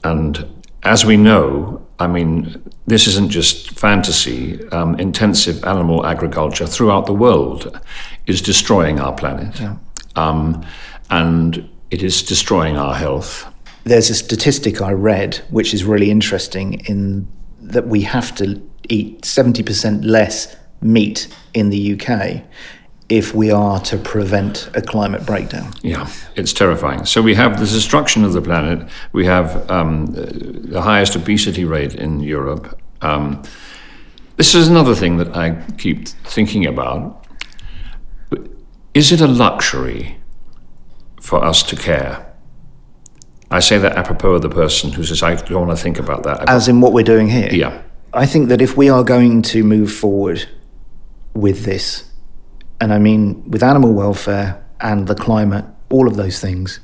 And 0.04 0.62
as 0.84 1.04
we 1.04 1.16
know, 1.16 1.84
I 1.98 2.06
mean, 2.06 2.62
this 2.86 3.06
isn't 3.06 3.30
just 3.30 3.78
fantasy. 3.78 4.66
Um, 4.68 4.98
intensive 4.98 5.64
animal 5.64 6.06
agriculture 6.06 6.66
throughout 6.66 7.06
the 7.06 7.12
world 7.12 7.80
is 8.26 8.40
destroying 8.40 9.00
our 9.00 9.12
planet. 9.12 9.60
Yeah. 9.60 9.76
Um, 10.16 10.64
and 11.10 11.68
it 11.92 12.02
is 12.02 12.22
destroying 12.22 12.76
our 12.78 12.94
health. 12.94 13.46
There's 13.84 14.08
a 14.08 14.14
statistic 14.14 14.80
I 14.80 14.92
read 14.92 15.36
which 15.50 15.74
is 15.74 15.84
really 15.84 16.10
interesting 16.10 16.80
in 16.86 17.28
that 17.60 17.86
we 17.86 18.00
have 18.02 18.34
to 18.36 18.60
eat 18.88 19.22
70% 19.22 20.04
less 20.04 20.56
meat 20.80 21.28
in 21.52 21.68
the 21.70 21.92
UK 21.92 22.42
if 23.08 23.34
we 23.34 23.50
are 23.50 23.78
to 23.80 23.98
prevent 23.98 24.70
a 24.74 24.80
climate 24.80 25.26
breakdown. 25.26 25.74
Yeah, 25.82 26.10
it's 26.34 26.54
terrifying. 26.54 27.04
So 27.04 27.20
we 27.20 27.34
have 27.34 27.60
the 27.60 27.66
destruction 27.66 28.24
of 28.24 28.32
the 28.32 28.40
planet. 28.40 28.88
We 29.12 29.26
have 29.26 29.70
um, 29.70 30.06
the 30.06 30.80
highest 30.80 31.14
obesity 31.14 31.66
rate 31.66 31.94
in 31.94 32.20
Europe. 32.20 32.80
Um, 33.02 33.42
this 34.36 34.54
is 34.54 34.68
another 34.68 34.94
thing 34.94 35.18
that 35.18 35.36
I 35.36 35.62
keep 35.76 36.08
thinking 36.08 36.64
about. 36.66 37.26
Is 38.94 39.12
it 39.12 39.20
a 39.20 39.26
luxury 39.26 40.21
for 41.22 41.42
us 41.42 41.62
to 41.62 41.76
care? 41.76 42.26
I 43.50 43.60
say 43.60 43.78
that 43.78 43.96
apropos 43.96 44.34
of 44.34 44.42
the 44.42 44.48
person 44.48 44.92
who 44.92 45.04
says, 45.04 45.22
I 45.22 45.36
don't 45.36 45.66
want 45.66 45.78
to 45.78 45.82
think 45.82 45.98
about 45.98 46.24
that. 46.24 46.48
As 46.48 46.68
in 46.68 46.80
what 46.80 46.92
we're 46.92 47.04
doing 47.04 47.28
here? 47.28 47.48
Yeah. 47.52 47.82
I 48.12 48.26
think 48.26 48.48
that 48.48 48.60
if 48.60 48.76
we 48.76 48.88
are 48.90 49.04
going 49.04 49.42
to 49.42 49.62
move 49.62 49.92
forward 49.92 50.48
with 51.34 51.64
this, 51.64 52.10
and 52.80 52.92
I 52.92 52.98
mean 52.98 53.48
with 53.48 53.62
animal 53.62 53.92
welfare 53.92 54.66
and 54.80 55.06
the 55.06 55.14
climate, 55.14 55.64
all 55.90 56.08
of 56.08 56.16
those 56.16 56.40
things, 56.40 56.80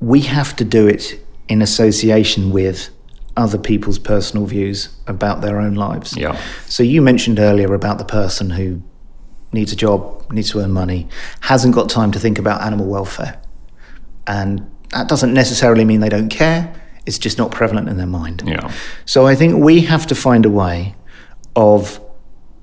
we 0.00 0.20
have 0.20 0.54
to 0.56 0.64
do 0.64 0.86
it 0.86 1.20
in 1.48 1.62
association 1.62 2.50
with 2.50 2.90
other 3.36 3.58
people's 3.58 3.98
personal 3.98 4.46
views 4.46 4.94
about 5.06 5.40
their 5.40 5.58
own 5.58 5.74
lives. 5.74 6.16
Yeah. 6.16 6.40
So 6.66 6.82
you 6.82 7.02
mentioned 7.02 7.38
earlier 7.38 7.74
about 7.74 7.98
the 7.98 8.04
person 8.04 8.50
who 8.50 8.82
needs 9.52 9.72
a 9.72 9.76
job, 9.76 10.30
needs 10.32 10.50
to 10.50 10.60
earn 10.60 10.72
money, 10.72 11.08
hasn't 11.40 11.74
got 11.74 11.88
time 11.88 12.10
to 12.12 12.18
think 12.18 12.38
about 12.38 12.62
animal 12.62 12.86
welfare. 12.86 13.40
And 14.26 14.70
that 14.90 15.08
doesn't 15.08 15.32
necessarily 15.32 15.84
mean 15.84 16.00
they 16.00 16.08
don't 16.08 16.28
care, 16.28 16.74
it's 17.06 17.18
just 17.18 17.38
not 17.38 17.50
prevalent 17.50 17.88
in 17.88 17.96
their 17.96 18.06
mind. 18.06 18.42
Yeah. 18.46 18.72
So 19.04 19.26
I 19.26 19.34
think 19.34 19.62
we 19.62 19.82
have 19.82 20.06
to 20.06 20.14
find 20.14 20.46
a 20.46 20.50
way 20.50 20.94
of 21.56 22.00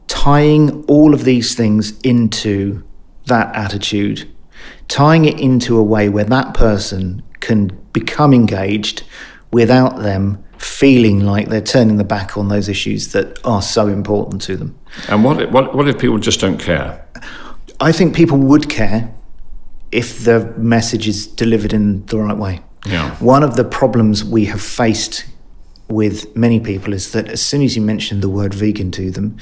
tying 0.08 0.84
all 0.86 1.14
of 1.14 1.24
these 1.24 1.56
things 1.56 2.00
into 2.02 2.84
that 3.26 3.54
attitude, 3.56 4.30
tying 4.88 5.26
it 5.26 5.40
into 5.40 5.78
a 5.78 5.84
way 5.84 6.10
where 6.10 6.24
that 6.24 6.54
person 6.54 7.22
can 7.40 7.78
become 7.94 8.34
engaged 8.34 9.04
without 9.52 10.00
them 10.00 10.44
feeling 10.60 11.22
like 11.22 11.48
they're 11.48 11.62
turning 11.62 11.98
the 11.98 12.04
back 12.04 12.38
on 12.38 12.50
those 12.50 12.68
issues 12.68 13.14
that 13.14 13.40
are 13.46 13.62
so 13.62 13.88
important 13.88 14.42
to 14.42 14.58
them. 14.58 14.78
And 15.08 15.24
what, 15.24 15.52
what, 15.52 15.74
what 15.74 15.88
if 15.88 15.98
people 15.98 16.18
just 16.18 16.42
don't 16.42 16.60
care? 16.60 17.06
I 17.80 17.94
think 17.94 18.14
people 18.14 18.38
would 18.38 18.70
care 18.70 19.14
if 19.92 20.26
the 20.26 20.54
message 20.58 21.08
is 21.08 21.28
delivered 21.28 21.74
in 21.74 22.06
the 22.08 22.20
right 22.20 22.38
way. 22.38 22.62
Yeah. 22.86 23.16
One 23.16 23.42
of 23.42 23.56
the 23.56 23.64
problems 23.64 24.24
we 24.24 24.46
have 24.46 24.62
faced 24.62 25.26
with 25.88 26.36
many 26.36 26.60
people 26.60 26.94
is 26.94 27.14
that 27.14 27.30
as 27.30 27.42
soon 27.42 27.62
as 27.62 27.76
you 27.76 27.82
mention 27.82 28.20
the 28.20 28.30
word 28.30 28.54
vegan 28.54 28.92
to 28.92 29.12
them, 29.12 29.38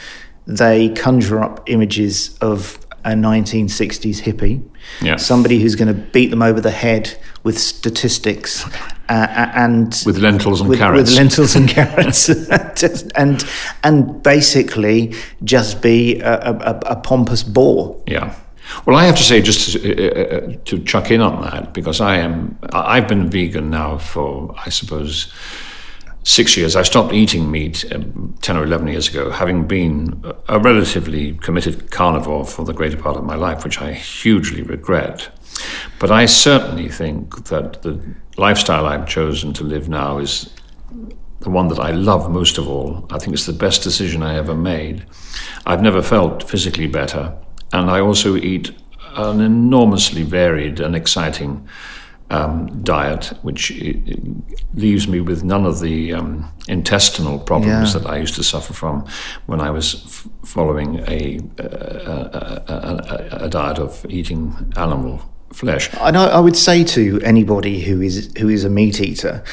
they 0.45 0.89
conjure 0.89 1.43
up 1.43 1.67
images 1.69 2.37
of 2.39 2.79
a 3.03 3.11
1960s 3.11 4.21
hippie, 4.21 4.63
yeah. 5.01 5.15
somebody 5.15 5.59
who's 5.59 5.75
going 5.75 5.93
to 5.93 6.01
beat 6.11 6.27
them 6.27 6.41
over 6.41 6.61
the 6.61 6.71
head 6.71 7.17
with 7.43 7.57
statistics 7.57 8.65
uh, 9.09 9.51
and 9.53 10.03
with 10.05 10.17
lentils 10.17 10.61
and 10.61 10.69
with, 10.69 10.79
carrots, 10.79 11.09
with 11.09 11.17
lentils 11.17 11.55
and 11.55 11.69
carrots, 11.77 12.29
and 13.15 13.43
and 13.83 14.23
basically 14.23 15.13
just 15.43 15.81
be 15.81 16.19
a, 16.19 16.51
a, 16.51 16.79
a, 16.85 16.95
pompous 16.95 17.43
bore. 17.43 18.01
Yeah. 18.07 18.35
Well, 18.85 18.97
I 18.97 19.05
have 19.05 19.15
to 19.15 19.23
say, 19.23 19.41
just 19.41 19.71
to, 19.71 19.79
uh, 19.79 20.37
uh, 20.37 20.57
to 20.65 20.79
chuck 20.79 21.09
in 21.09 21.21
on 21.21 21.41
that, 21.41 21.73
because 21.73 22.01
I 22.01 22.17
am, 22.17 22.59
I've 22.73 23.07
been 23.07 23.29
vegan 23.29 23.69
now 23.69 23.97
for, 23.97 24.53
I 24.57 24.69
suppose, 24.69 25.31
six 26.23 26.57
years. 26.57 26.75
I 26.75 26.81
stopped 26.81 27.13
eating 27.13 27.49
meat 27.49 27.85
um, 27.93 28.35
10 28.41 28.57
or 28.57 28.63
11 28.65 28.87
years 28.87 29.07
ago, 29.07 29.31
having 29.31 29.65
been 29.65 30.21
a 30.49 30.59
relatively 30.59 31.33
committed 31.35 31.91
carnivore 31.91 32.45
for 32.45 32.65
the 32.65 32.73
greater 32.73 32.97
part 32.97 33.15
of 33.15 33.23
my 33.23 33.35
life, 33.35 33.63
which 33.63 33.79
I 33.81 33.93
hugely 33.93 34.63
regret. 34.63 35.29
But 35.99 36.11
I 36.11 36.25
certainly 36.25 36.89
think 36.89 37.47
that 37.47 37.81
the 37.81 37.99
lifestyle 38.37 38.85
I've 38.85 39.07
chosen 39.07 39.53
to 39.53 39.63
live 39.63 39.89
now 39.89 40.19
is 40.19 40.53
the 41.39 41.49
one 41.49 41.67
that 41.69 41.79
I 41.79 41.91
love 41.91 42.29
most 42.31 42.57
of 42.57 42.67
all. 42.67 43.05
I 43.11 43.19
think 43.19 43.33
it's 43.33 43.45
the 43.45 43.53
best 43.53 43.83
decision 43.83 44.23
I 44.23 44.35
ever 44.35 44.55
made. 44.55 45.05
I've 45.65 45.81
never 45.81 46.01
felt 46.01 46.47
physically 46.49 46.87
better, 46.87 47.33
and 47.73 47.89
I 47.89 47.99
also 47.99 48.35
eat 48.35 48.71
an 49.15 49.41
enormously 49.41 50.23
varied 50.23 50.79
and 50.79 50.95
exciting 50.95 51.67
um, 52.29 52.83
diet, 52.83 53.33
which 53.41 53.71
leaves 54.73 55.07
me 55.07 55.21
with 55.21 55.43
none 55.43 55.65
of 55.65 55.79
the 55.79 56.13
um, 56.13 56.51
intestinal 56.67 57.39
problems 57.39 57.93
yeah. 57.93 57.99
that 57.99 58.09
I 58.09 58.17
used 58.17 58.35
to 58.35 58.43
suffer 58.43 58.73
from 58.73 59.05
when 59.45 59.61
I 59.61 59.69
was 59.69 60.03
f- 60.05 60.27
following 60.43 60.99
a 61.07 61.39
a, 61.57 61.63
a, 61.63 62.63
a, 62.67 63.45
a, 63.45 63.49
diet 63.49 63.79
of 63.79 64.05
eating 64.09 64.73
animal 64.75 65.21
flesh. 65.53 65.89
And 65.99 66.17
I, 66.17 66.27
I 66.27 66.39
would 66.39 66.57
say 66.57 66.83
to 66.83 67.19
anybody 67.23 67.81
who 67.81 68.01
is 68.01 68.31
who 68.37 68.49
is 68.49 68.63
a 68.63 68.69
meat 68.69 68.99
eater, 69.01 69.43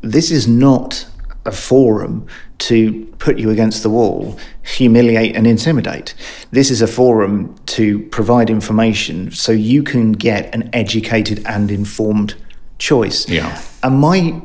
this 0.00 0.30
is 0.30 0.48
not 0.48 1.06
a 1.44 1.52
forum 1.52 2.26
to 2.58 3.04
put 3.18 3.38
you 3.38 3.50
against 3.50 3.82
the 3.82 3.90
wall, 3.90 4.38
humiliate 4.62 5.34
and 5.34 5.46
intimidate. 5.46 6.14
This 6.52 6.70
is 6.70 6.80
a 6.80 6.86
forum 6.86 7.56
to 7.66 7.98
provide 8.10 8.48
information 8.48 9.32
so 9.32 9.50
you 9.50 9.82
can 9.82 10.12
get 10.12 10.54
an 10.54 10.70
educated 10.72 11.42
and 11.46 11.70
informed 11.70 12.36
choice. 12.78 13.28
Yeah. 13.28 13.60
And 13.82 13.98
my 13.98 14.40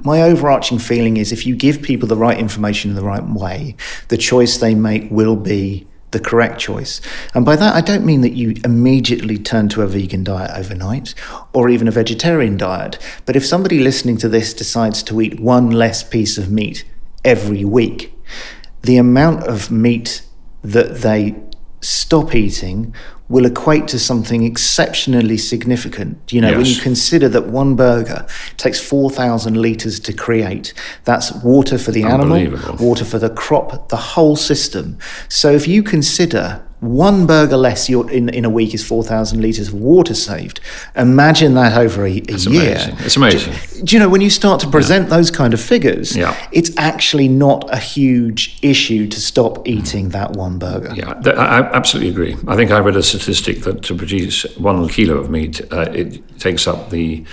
my 0.00 0.22
overarching 0.22 0.78
feeling 0.78 1.16
is 1.16 1.32
if 1.32 1.46
you 1.46 1.56
give 1.56 1.82
people 1.82 2.08
the 2.08 2.16
right 2.16 2.38
information 2.38 2.90
in 2.90 2.96
the 2.96 3.02
right 3.02 3.24
way, 3.24 3.76
the 4.08 4.16
choice 4.16 4.58
they 4.58 4.74
make 4.74 5.10
will 5.10 5.36
be 5.36 5.86
the 6.10 6.20
correct 6.20 6.58
choice. 6.58 7.00
And 7.34 7.44
by 7.44 7.56
that, 7.56 7.74
I 7.74 7.80
don't 7.80 8.04
mean 8.04 8.22
that 8.22 8.32
you 8.32 8.54
immediately 8.64 9.38
turn 9.38 9.68
to 9.70 9.82
a 9.82 9.86
vegan 9.86 10.24
diet 10.24 10.50
overnight 10.54 11.14
or 11.52 11.68
even 11.68 11.88
a 11.88 11.92
vegetarian 11.92 12.56
diet. 12.56 12.98
But 13.26 13.36
if 13.36 13.44
somebody 13.44 13.78
listening 13.78 14.16
to 14.18 14.28
this 14.28 14.54
decides 14.54 15.02
to 15.04 15.20
eat 15.20 15.40
one 15.40 15.70
less 15.70 16.02
piece 16.02 16.38
of 16.38 16.50
meat 16.50 16.84
every 17.24 17.64
week, 17.64 18.14
the 18.82 18.96
amount 18.96 19.44
of 19.44 19.70
meat 19.70 20.22
that 20.62 20.98
they 20.98 21.36
stop 21.80 22.34
eating 22.34 22.94
will 23.28 23.44
equate 23.44 23.86
to 23.88 23.98
something 23.98 24.44
exceptionally 24.44 25.36
significant. 25.36 26.32
You 26.32 26.40
know, 26.40 26.48
yes. 26.48 26.56
when 26.56 26.66
you 26.66 26.76
consider 26.76 27.28
that 27.28 27.46
one 27.46 27.76
burger 27.76 28.26
takes 28.56 28.80
4,000 28.80 29.60
litres 29.60 30.00
to 30.00 30.12
create, 30.12 30.72
that's 31.04 31.32
water 31.44 31.78
for 31.78 31.92
the 31.92 32.04
animal, 32.04 32.58
water 32.78 33.04
for 33.04 33.18
the 33.18 33.30
crop, 33.30 33.88
the 33.88 33.96
whole 33.96 34.36
system. 34.36 34.98
So 35.28 35.50
if 35.52 35.68
you 35.68 35.82
consider 35.82 36.62
one 36.80 37.26
burger 37.26 37.56
less 37.56 37.88
in, 37.88 38.28
in 38.28 38.44
a 38.44 38.50
week 38.50 38.72
is 38.72 38.86
4,000 38.86 39.40
litres 39.40 39.68
of 39.68 39.74
water 39.74 40.14
saved. 40.14 40.60
Imagine 40.94 41.54
that 41.54 41.76
over 41.76 42.06
a, 42.06 42.12
a 42.12 42.16
it's 42.16 42.46
year. 42.46 42.76
Amazing. 42.76 42.96
It's 43.00 43.16
amazing. 43.16 43.52
Do, 43.52 43.84
do, 43.84 43.96
you 43.96 44.00
know, 44.00 44.08
when 44.08 44.20
you 44.20 44.30
start 44.30 44.60
to 44.60 44.68
present 44.68 45.08
yeah. 45.08 45.16
those 45.16 45.30
kind 45.30 45.54
of 45.54 45.60
figures, 45.60 46.16
yeah. 46.16 46.36
it's 46.52 46.70
actually 46.76 47.28
not 47.28 47.68
a 47.72 47.78
huge 47.78 48.58
issue 48.62 49.08
to 49.08 49.20
stop 49.20 49.66
eating 49.66 50.10
that 50.10 50.32
one 50.32 50.58
burger. 50.58 50.92
Yeah, 50.94 51.20
I 51.26 51.62
absolutely 51.74 52.10
agree. 52.10 52.36
I 52.46 52.54
think 52.54 52.70
I 52.70 52.78
read 52.78 52.96
a 52.96 53.02
statistic 53.02 53.62
that 53.62 53.82
to 53.84 53.94
produce 53.94 54.44
one 54.56 54.88
kilo 54.88 55.16
of 55.16 55.30
meat, 55.30 55.60
uh, 55.72 55.90
it 55.92 56.38
takes 56.38 56.68
up 56.68 56.90
the 56.90 57.24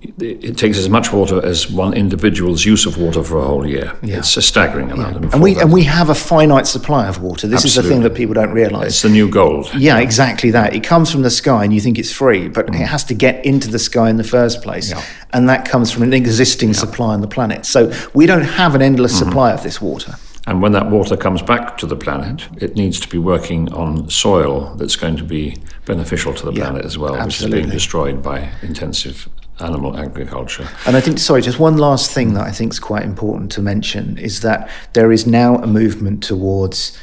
it 0.00 0.56
takes 0.56 0.78
as 0.78 0.88
much 0.88 1.12
water 1.12 1.44
as 1.44 1.70
one 1.70 1.92
individual's 1.92 2.64
use 2.64 2.86
of 2.86 2.98
water 2.98 3.22
for 3.22 3.38
a 3.38 3.44
whole 3.44 3.66
year. 3.66 3.96
Yeah. 4.02 4.18
It's 4.18 4.36
a 4.36 4.42
staggering 4.42 4.92
amount. 4.92 5.22
Yeah. 5.22 5.30
And 5.32 5.42
we 5.42 5.58
and 5.58 5.72
we 5.72 5.84
have 5.84 6.08
a 6.08 6.14
finite 6.14 6.66
supply 6.66 7.08
of 7.08 7.20
water. 7.20 7.48
This 7.48 7.64
Absolutely. 7.64 7.68
is 7.68 7.74
the 7.74 7.94
thing 7.94 8.02
that 8.02 8.16
people 8.16 8.34
don't 8.34 8.52
realise. 8.52 8.88
It's 8.88 9.02
the 9.02 9.08
new 9.08 9.28
gold. 9.28 9.72
Yeah, 9.74 9.98
exactly 9.98 10.50
that. 10.52 10.74
It 10.74 10.84
comes 10.84 11.10
from 11.10 11.22
the 11.22 11.30
sky 11.30 11.64
and 11.64 11.74
you 11.74 11.80
think 11.80 11.98
it's 11.98 12.12
free, 12.12 12.48
but 12.48 12.68
mm. 12.68 12.80
it 12.80 12.86
has 12.86 13.04
to 13.04 13.14
get 13.14 13.44
into 13.44 13.68
the 13.68 13.78
sky 13.78 14.08
in 14.08 14.16
the 14.16 14.24
first 14.24 14.62
place. 14.62 14.90
Yeah. 14.90 15.04
And 15.32 15.48
that 15.48 15.68
comes 15.68 15.90
from 15.90 16.04
an 16.04 16.12
existing 16.12 16.74
supply 16.74 17.14
on 17.14 17.20
the 17.20 17.28
planet. 17.28 17.66
So 17.66 17.92
we 18.14 18.26
don't 18.26 18.42
have 18.42 18.74
an 18.74 18.82
endless 18.82 19.14
mm-hmm. 19.16 19.28
supply 19.28 19.52
of 19.52 19.62
this 19.62 19.80
water. 19.80 20.14
And 20.46 20.62
when 20.62 20.72
that 20.72 20.88
water 20.88 21.16
comes 21.16 21.42
back 21.42 21.76
to 21.78 21.86
the 21.86 21.96
planet, 21.96 22.48
it 22.56 22.74
needs 22.74 22.98
to 23.00 23.08
be 23.08 23.18
working 23.18 23.70
on 23.74 24.08
soil 24.08 24.74
that's 24.76 24.96
going 24.96 25.16
to 25.18 25.24
be 25.24 25.56
beneficial 25.84 26.32
to 26.32 26.46
the 26.46 26.52
planet 26.52 26.86
as 26.86 26.96
well, 26.96 27.16
absolutely. 27.16 27.58
which 27.58 27.64
is 27.64 27.66
being 27.66 27.70
destroyed 27.70 28.22
by 28.22 28.50
intensive 28.62 29.28
animal 29.60 29.96
agriculture. 29.96 30.68
And 30.86 30.96
I 30.96 31.00
think, 31.00 31.18
sorry, 31.18 31.42
just 31.42 31.58
one 31.58 31.76
last 31.76 32.10
thing 32.10 32.34
that 32.34 32.46
I 32.46 32.52
think 32.52 32.72
is 32.72 32.80
quite 32.80 33.02
important 33.02 33.50
to 33.52 33.62
mention 33.62 34.18
is 34.18 34.40
that 34.40 34.70
there 34.92 35.12
is 35.12 35.26
now 35.26 35.56
a 35.56 35.66
movement 35.66 36.22
towards 36.22 36.98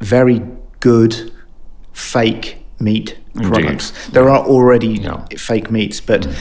very 0.00 0.42
good 0.80 1.32
fake 1.92 2.58
meat 2.78 3.18
products. 3.34 3.90
Indeed. 3.90 4.14
There 4.14 4.28
are 4.28 4.44
already 4.46 4.88
yeah. 4.88 5.24
fake 5.36 5.70
meats, 5.70 6.00
but. 6.00 6.22
Mm. 6.22 6.36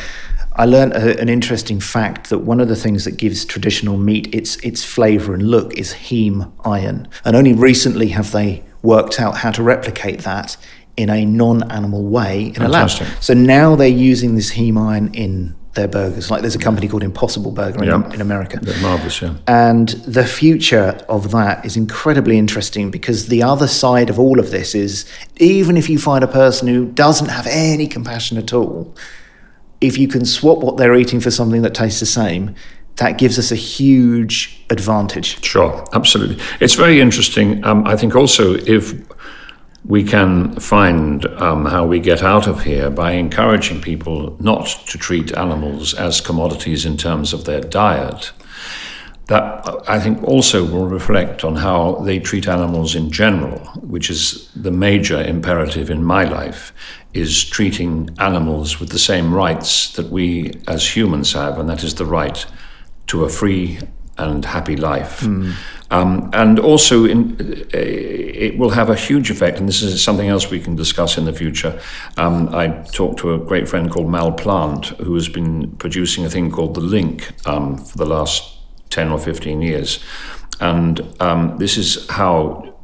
I 0.60 0.66
learned 0.66 0.94
a, 0.94 1.20
an 1.20 1.30
interesting 1.30 1.80
fact 1.80 2.32
that 2.32 2.40
one 2.40 2.60
of 2.60 2.68
the 2.68 2.76
things 2.76 3.06
that 3.06 3.12
gives 3.12 3.46
traditional 3.46 3.96
meat 3.96 4.34
its 4.34 4.56
its 4.58 4.84
flavour 4.84 5.36
and 5.36 5.44
look 5.44 5.72
is 5.76 5.94
heme 5.94 6.52
iron, 6.66 7.08
and 7.24 7.36
only 7.36 7.54
recently 7.54 8.08
have 8.08 8.32
they 8.32 8.64
worked 8.82 9.20
out 9.20 9.38
how 9.38 9.52
to 9.52 9.62
replicate 9.62 10.22
that 10.22 10.58
in 10.98 11.10
a 11.10 11.26
non-animal 11.26 12.04
way 12.04 12.48
in 12.48 12.54
Fantastic. 12.56 13.08
a 13.08 13.12
lab. 13.12 13.24
So 13.24 13.34
now 13.34 13.76
they're 13.76 13.88
using 13.88 14.36
this 14.36 14.52
heme 14.52 14.78
iron 14.78 15.14
in 15.14 15.56
their 15.76 15.88
burgers. 15.88 16.30
Like 16.30 16.42
there's 16.42 16.56
a 16.56 16.60
company 16.60 16.88
called 16.88 17.04
Impossible 17.04 17.52
Burger 17.52 17.84
in, 17.84 18.14
in 18.14 18.20
America. 18.20 18.60
They're 18.62 18.82
marvellous, 18.82 19.22
yeah. 19.22 19.36
And 19.48 19.90
the 19.90 20.26
future 20.26 21.00
of 21.08 21.32
that 21.32 21.64
is 21.66 21.78
incredibly 21.78 22.38
interesting 22.38 22.92
because 22.92 23.28
the 23.28 23.44
other 23.44 23.68
side 23.68 24.10
of 24.10 24.20
all 24.20 24.40
of 24.40 24.52
this 24.52 24.76
is 24.76 25.06
even 25.38 25.78
if 25.78 25.90
you 25.90 26.00
find 26.00 26.24
a 26.24 26.28
person 26.28 26.68
who 26.68 26.88
doesn't 26.88 27.30
have 27.30 27.48
any 27.48 27.88
compassion 27.88 28.38
at 28.38 28.52
all, 28.54 28.94
if 29.80 29.98
you 29.98 30.08
can 30.08 30.26
swap 30.26 30.58
what 30.58 30.78
they're 30.78 30.96
eating 30.96 31.20
for 31.20 31.32
something 31.32 31.62
that 31.62 31.76
tastes 31.76 32.00
the 32.00 32.08
same, 32.08 32.56
that 32.96 33.20
gives 33.20 33.38
us 33.38 33.52
a 33.52 33.56
huge 33.56 34.66
advantage. 34.72 35.44
Sure, 35.46 35.88
absolutely. 35.94 36.44
It's 36.60 36.74
very 36.74 37.00
interesting. 37.00 37.64
Um, 37.64 37.86
I 37.86 37.96
think 37.96 38.16
also 38.16 38.56
if 38.56 38.96
we 39.88 40.04
can 40.04 40.54
find 40.60 41.26
um, 41.42 41.66
how 41.66 41.86
we 41.86 42.00
get 42.00 42.22
out 42.22 42.46
of 42.46 42.64
here 42.64 42.90
by 42.90 43.14
encouraging 43.14 43.82
people 43.82 44.36
not 44.40 44.68
to 44.88 44.98
treat 44.98 45.36
animals 45.38 45.94
as 45.94 46.20
commodities 46.20 46.86
in 46.86 46.98
terms 46.98 47.32
of 47.32 47.46
their 47.46 47.62
diet. 47.62 48.34
That 49.28 49.44
uh, 49.66 49.84
I 49.88 50.00
think 50.00 50.24
also 50.24 50.66
will 50.66 50.88
reflect 50.88 51.46
on 51.46 51.56
how 51.56 51.96
they 52.06 52.20
treat 52.20 52.48
animals 52.48 52.96
in 52.96 53.12
general, 53.12 53.60
which 53.82 54.10
is 54.10 54.52
the 54.56 54.72
major 54.72 55.22
imperative 55.22 55.90
in 55.90 56.04
my 56.04 56.26
life, 56.26 56.74
is 57.14 57.46
treating 57.46 58.10
animals 58.20 58.82
with 58.82 58.90
the 58.90 59.00
same 59.00 59.34
rights 59.34 59.94
that 59.94 60.10
we 60.10 60.52
as 60.68 60.96
humans 60.96 61.32
have, 61.32 61.58
and 61.58 61.70
that 61.70 61.84
is 61.84 61.96
the 61.96 62.06
right 62.06 62.46
to 63.08 63.24
a 63.24 63.30
free 63.30 63.80
and 64.18 64.44
happy 64.44 64.76
life. 64.76 65.24
Um, 65.90 66.30
and 66.34 66.60
also, 66.60 67.06
in, 67.06 67.38
uh, 67.74 67.78
it 67.78 68.58
will 68.58 68.72
have 68.72 68.90
a 68.90 68.96
huge 68.96 69.32
effect, 69.32 69.60
and 69.60 69.68
this 69.68 69.82
is 69.82 70.04
something 70.04 70.28
else 70.28 70.50
we 70.50 70.60
can 70.60 70.76
discuss 70.76 71.18
in 71.18 71.26
the 71.26 71.34
future. 71.34 71.80
Um, 72.18 72.54
I 72.54 72.68
talked 72.92 73.20
to 73.20 73.34
a 73.34 73.38
great 73.38 73.70
friend 73.70 73.90
called 73.90 74.10
Mal 74.10 74.32
Plant, 74.32 74.88
who 75.00 75.16
has 75.16 75.30
been 75.30 75.72
producing 75.78 76.26
a 76.26 76.30
thing 76.30 76.52
called 76.52 76.74
The 76.74 76.82
Link 76.82 77.32
um, 77.48 77.78
for 77.78 77.98
the 77.98 78.06
last 78.06 78.58
10 78.90 79.12
or 79.12 79.20
15 79.20 79.62
years. 79.62 80.04
And 80.60 81.02
um, 81.20 81.58
this 81.58 81.78
is 81.78 82.10
how 82.10 82.76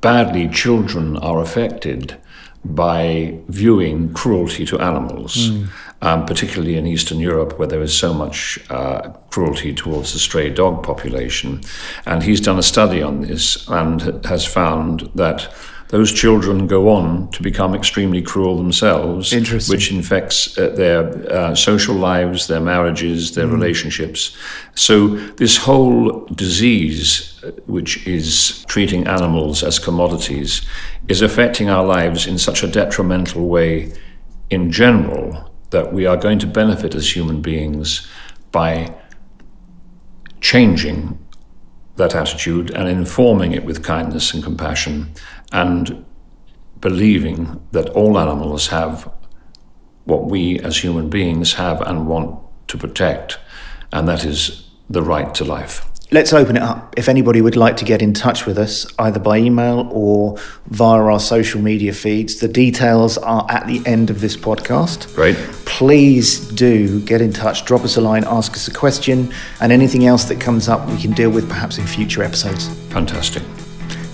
badly 0.00 0.48
children 0.48 1.16
are 1.18 1.40
affected 1.40 2.16
by 2.64 3.38
viewing 3.48 4.12
cruelty 4.12 4.64
to 4.66 4.78
animals, 4.80 5.50
um, 6.02 6.26
particularly 6.26 6.76
in 6.76 6.86
Eastern 6.86 7.18
Europe, 7.18 7.58
where 7.58 7.68
there 7.68 7.82
is 7.82 7.96
so 7.96 8.12
much 8.12 8.58
uh, 8.70 9.10
cruelty 9.30 9.72
towards 9.72 10.12
the 10.12 10.18
stray 10.18 10.50
dog 10.50 10.82
population. 10.82 11.60
And 12.04 12.22
he's 12.22 12.40
done 12.40 12.58
a 12.58 12.62
study 12.62 13.02
on 13.02 13.22
this 13.22 13.66
and 13.68 14.24
has 14.24 14.44
found 14.44 15.10
that 15.14 15.48
those 15.88 16.12
children 16.12 16.66
go 16.66 16.88
on 16.90 17.30
to 17.30 17.42
become 17.42 17.74
extremely 17.74 18.20
cruel 18.20 18.56
themselves, 18.56 19.32
which 19.68 19.92
infects 19.92 20.58
uh, 20.58 20.70
their 20.70 21.32
uh, 21.32 21.54
social 21.54 21.94
lives, 21.94 22.48
their 22.48 22.60
marriages, 22.60 23.34
their 23.36 23.46
relationships. 23.46 24.36
So, 24.74 25.10
this 25.36 25.56
whole 25.56 26.26
disease, 26.26 27.40
uh, 27.44 27.52
which 27.66 28.04
is 28.06 28.64
treating 28.66 29.06
animals 29.06 29.62
as 29.62 29.78
commodities, 29.78 30.62
is 31.06 31.22
affecting 31.22 31.70
our 31.70 31.84
lives 31.84 32.26
in 32.26 32.36
such 32.36 32.64
a 32.64 32.66
detrimental 32.66 33.46
way 33.46 33.92
in 34.50 34.72
general 34.72 35.45
that 35.70 35.92
we 35.92 36.06
are 36.06 36.16
going 36.16 36.38
to 36.38 36.46
benefit 36.46 36.94
as 36.94 37.14
human 37.14 37.42
beings 37.42 38.06
by 38.52 38.94
changing 40.40 41.18
that 41.96 42.14
attitude 42.14 42.70
and 42.70 42.88
informing 42.88 43.52
it 43.52 43.64
with 43.64 43.82
kindness 43.82 44.32
and 44.34 44.44
compassion 44.44 45.12
and 45.52 46.04
believing 46.80 47.60
that 47.72 47.88
all 47.90 48.18
animals 48.18 48.68
have 48.68 49.10
what 50.04 50.26
we 50.26 50.58
as 50.60 50.78
human 50.78 51.08
beings 51.10 51.54
have 51.54 51.80
and 51.80 52.06
want 52.06 52.38
to 52.68 52.78
protect, 52.78 53.38
and 53.92 54.08
that 54.08 54.24
is 54.24 54.70
the 54.88 55.02
right 55.02 55.34
to 55.34 55.44
life. 55.44 55.84
Let's 56.12 56.32
open 56.32 56.56
it 56.56 56.62
up. 56.62 56.94
If 56.96 57.08
anybody 57.08 57.40
would 57.40 57.56
like 57.56 57.76
to 57.78 57.84
get 57.84 58.00
in 58.00 58.14
touch 58.14 58.46
with 58.46 58.58
us, 58.58 58.86
either 58.98 59.18
by 59.18 59.38
email 59.38 59.88
or 59.90 60.38
via 60.68 61.02
our 61.02 61.18
social 61.18 61.60
media 61.60 61.92
feeds, 61.92 62.38
the 62.38 62.46
details 62.46 63.18
are 63.18 63.44
at 63.50 63.66
the 63.66 63.82
end 63.86 64.08
of 64.08 64.20
this 64.20 64.36
podcast. 64.36 65.12
Great. 65.16 65.36
Please 65.64 66.38
do 66.52 67.00
get 67.00 67.20
in 67.20 67.32
touch, 67.32 67.64
drop 67.64 67.82
us 67.82 67.96
a 67.96 68.00
line, 68.00 68.22
ask 68.24 68.52
us 68.52 68.68
a 68.68 68.72
question, 68.72 69.32
and 69.60 69.72
anything 69.72 70.06
else 70.06 70.24
that 70.24 70.40
comes 70.40 70.68
up 70.68 70.88
we 70.88 70.96
can 70.96 71.10
deal 71.12 71.30
with 71.30 71.48
perhaps 71.48 71.76
in 71.78 71.86
future 71.86 72.22
episodes. 72.22 72.68
Fantastic. 72.90 73.42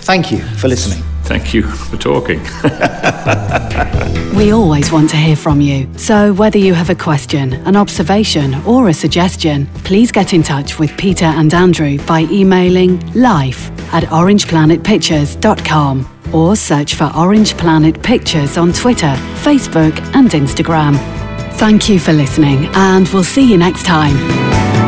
Thank 0.01 0.31
you 0.31 0.39
for 0.39 0.67
listening. 0.67 1.12
Thank 1.23 1.53
you 1.53 1.63
for 1.63 1.97
talking. 1.97 2.41
We 4.33 4.51
always 4.51 4.91
want 4.91 5.11
to 5.11 5.15
hear 5.15 5.35
from 5.35 5.61
you. 5.61 5.87
So, 5.95 6.33
whether 6.33 6.57
you 6.57 6.73
have 6.73 6.89
a 6.89 6.95
question, 6.95 7.53
an 7.67 7.75
observation, 7.75 8.55
or 8.65 8.89
a 8.89 8.93
suggestion, 8.93 9.67
please 9.83 10.11
get 10.11 10.33
in 10.33 10.41
touch 10.41 10.79
with 10.79 10.97
Peter 10.97 11.25
and 11.25 11.53
Andrew 11.53 11.99
by 12.05 12.21
emailing 12.21 12.99
life 13.13 13.69
at 13.93 14.05
orangeplanetpictures.com 14.05 16.09
or 16.33 16.55
search 16.55 16.95
for 16.95 17.11
Orange 17.15 17.55
Planet 17.55 18.01
Pictures 18.01 18.57
on 18.57 18.73
Twitter, 18.73 19.15
Facebook, 19.43 19.95
and 20.15 20.31
Instagram. 20.31 20.97
Thank 21.57 21.87
you 21.87 21.99
for 21.99 22.11
listening, 22.11 22.65
and 22.73 23.07
we'll 23.09 23.23
see 23.23 23.47
you 23.47 23.59
next 23.59 23.85
time. 23.85 24.82